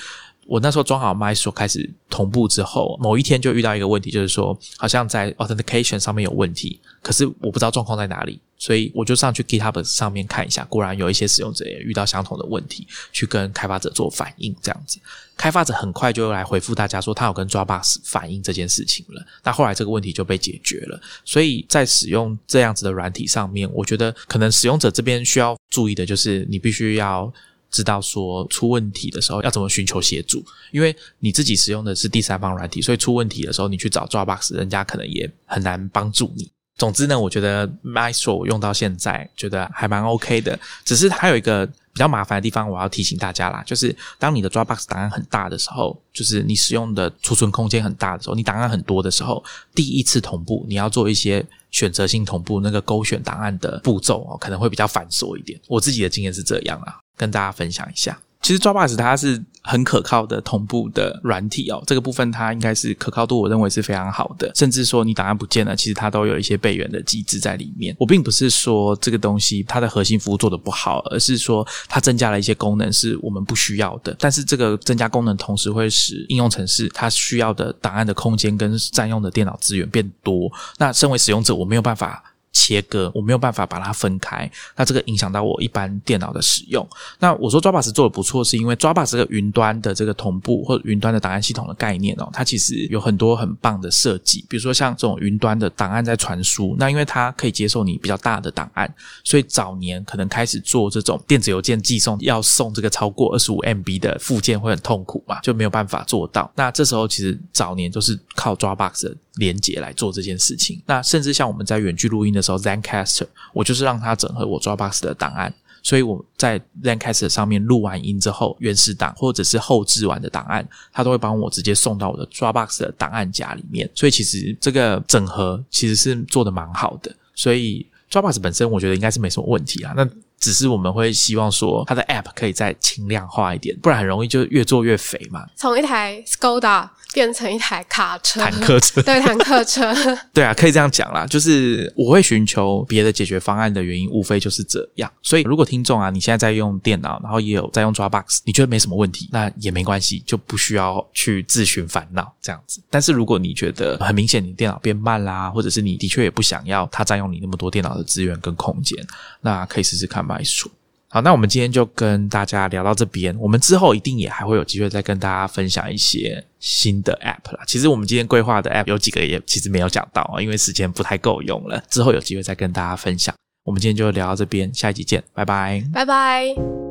[0.47, 14.99] 我那时候装好 MySQL 开始同步之后，某一天就遇到一个问题，就是说好像在 Authentication 上面有问题，可是我不知道状况在哪里，所以我就上去 GitHub 上面看一下，果然有一些使用者也遇到相同的问题，去跟开发者做反应，这样子，
[15.37, 27.33] 开发者很快就来回复大家说他有跟 Dropbox 反映这件事情了，那后来这个问题就被解决了，所以在使用这样子的软体上面，我觉得可能使用者这边需要注意的就是你必须要。
[27.75, 36.49] 知道说出问题的时候要怎么寻求协助，因为你自己使用的是第三方软体，所以出问题的时候你去找 Dropbox，人家可能也很难帮助你。
[36.77, 49.43] 总之呢，我觉得 Maestro 用到现在觉得还蛮 OK 的，只是它有一个比较麻烦的地方，我要提醒大家啦，就是当你的 Dropbox 档案很大的时候，就是你使用的储存空间很大的时候，你档案很多的时候，
[49.75, 55.61] 第一次同步你要做一些选择性同步，那个勾选档案的步骤哦，可能会比较繁琐一点。
[55.69, 57.04] 我自己的经验是这样啊。
[57.17, 64.53] 跟大家分享一下，其实 Dropbox 它是很可靠的同步的软体哦，这个部分它应该是可靠度，我认为是非常好的。
[64.55, 67.97] 甚至说你档案不见了，其实它都有一些备援的机制在里面。
[67.99, 74.15] 我并不是说这个东西它的核心服务做的不好，而是说它增加了一些功能是我们不需要的。
[74.19, 80.53] 但是这个增加功能同时会使应用程式它需要的档案的空间跟占用的电脑资源变多。
[80.77, 82.23] 那身为使用者，我没有办法。
[82.55, 86.89] 切割我没有办法把它分开，那这个影响到我一般电脑的使用。
[87.19, 94.45] 那我说 Dropbox 做的不错，是因为 Dropbox 这个云端的这个同步或者云端的档案系统的概念哦，它其实有很多很棒的设计。
[94.49, 98.93] 比如说像这种云端的档案在传输，那因为它可以接受你比较大的档案，
[99.25, 106.51] 所以早年可能开始做这种电子邮件寄送，要送这个超过二十五 MB 的附件会很痛苦嘛，就没有办法做到。
[106.55, 110.81] 那这时候其实早年都是靠 Dropbox 的连接来做这件事情。
[110.87, 123.91] 那甚至像我们在远距录音的时候，ZenCaster，我就是让它整合我 Dropbox 的档案，所以我在 ZenCaster 上面录完音之后，原始档或者是后置完的档案，它都会帮我直接送到我的 Dropbox 的档案夹里面。
[123.95, 129.95] 所以其实这个整合其实是做的蛮好的，所以 Dropbox 本身我觉得应该是没什么问题啊。
[129.97, 135.47] 那只是我们会希望说它的 App 可以再轻量化一点，不然很容易就越做越肥嘛。
[135.57, 136.91] 从一台 Skoda。
[137.13, 139.95] 变成一台卡车、坦克车，对坦克车，
[140.33, 141.27] 对啊，可以这样讲啦。
[141.27, 145.11] 就是我会寻求别的解决方案的原因，无非就是这样。
[145.23, 152.83] 所以，如果听众啊，你现在在用电脑，然后也有在用 Dropbox，你觉得没什么问题，那也没关系，就不需要去自寻烦恼这样子。
[152.91, 158.99] 但是，如果你觉得很明显你电脑变慢啦，或者是你的确也不想要它占用你那么多电脑的资源跟空间，
[159.41, 160.71] 那可以试试看 m 数。
[161.15, 163.33] 好，那我们今天就跟大家聊到这边。
[163.39, 167.63] 我们之后一定也还会有机会再跟大家分享一些新的 App 啦。
[167.69, 171.81] 其实我们今天规划的 App 有几个也其实没有讲到啊，因为时间不太够用了。
[171.89, 173.33] 之后有机会再跟大家分享。
[173.63, 176.84] 我们今天就聊到这边，下一集见，拜拜，拜拜。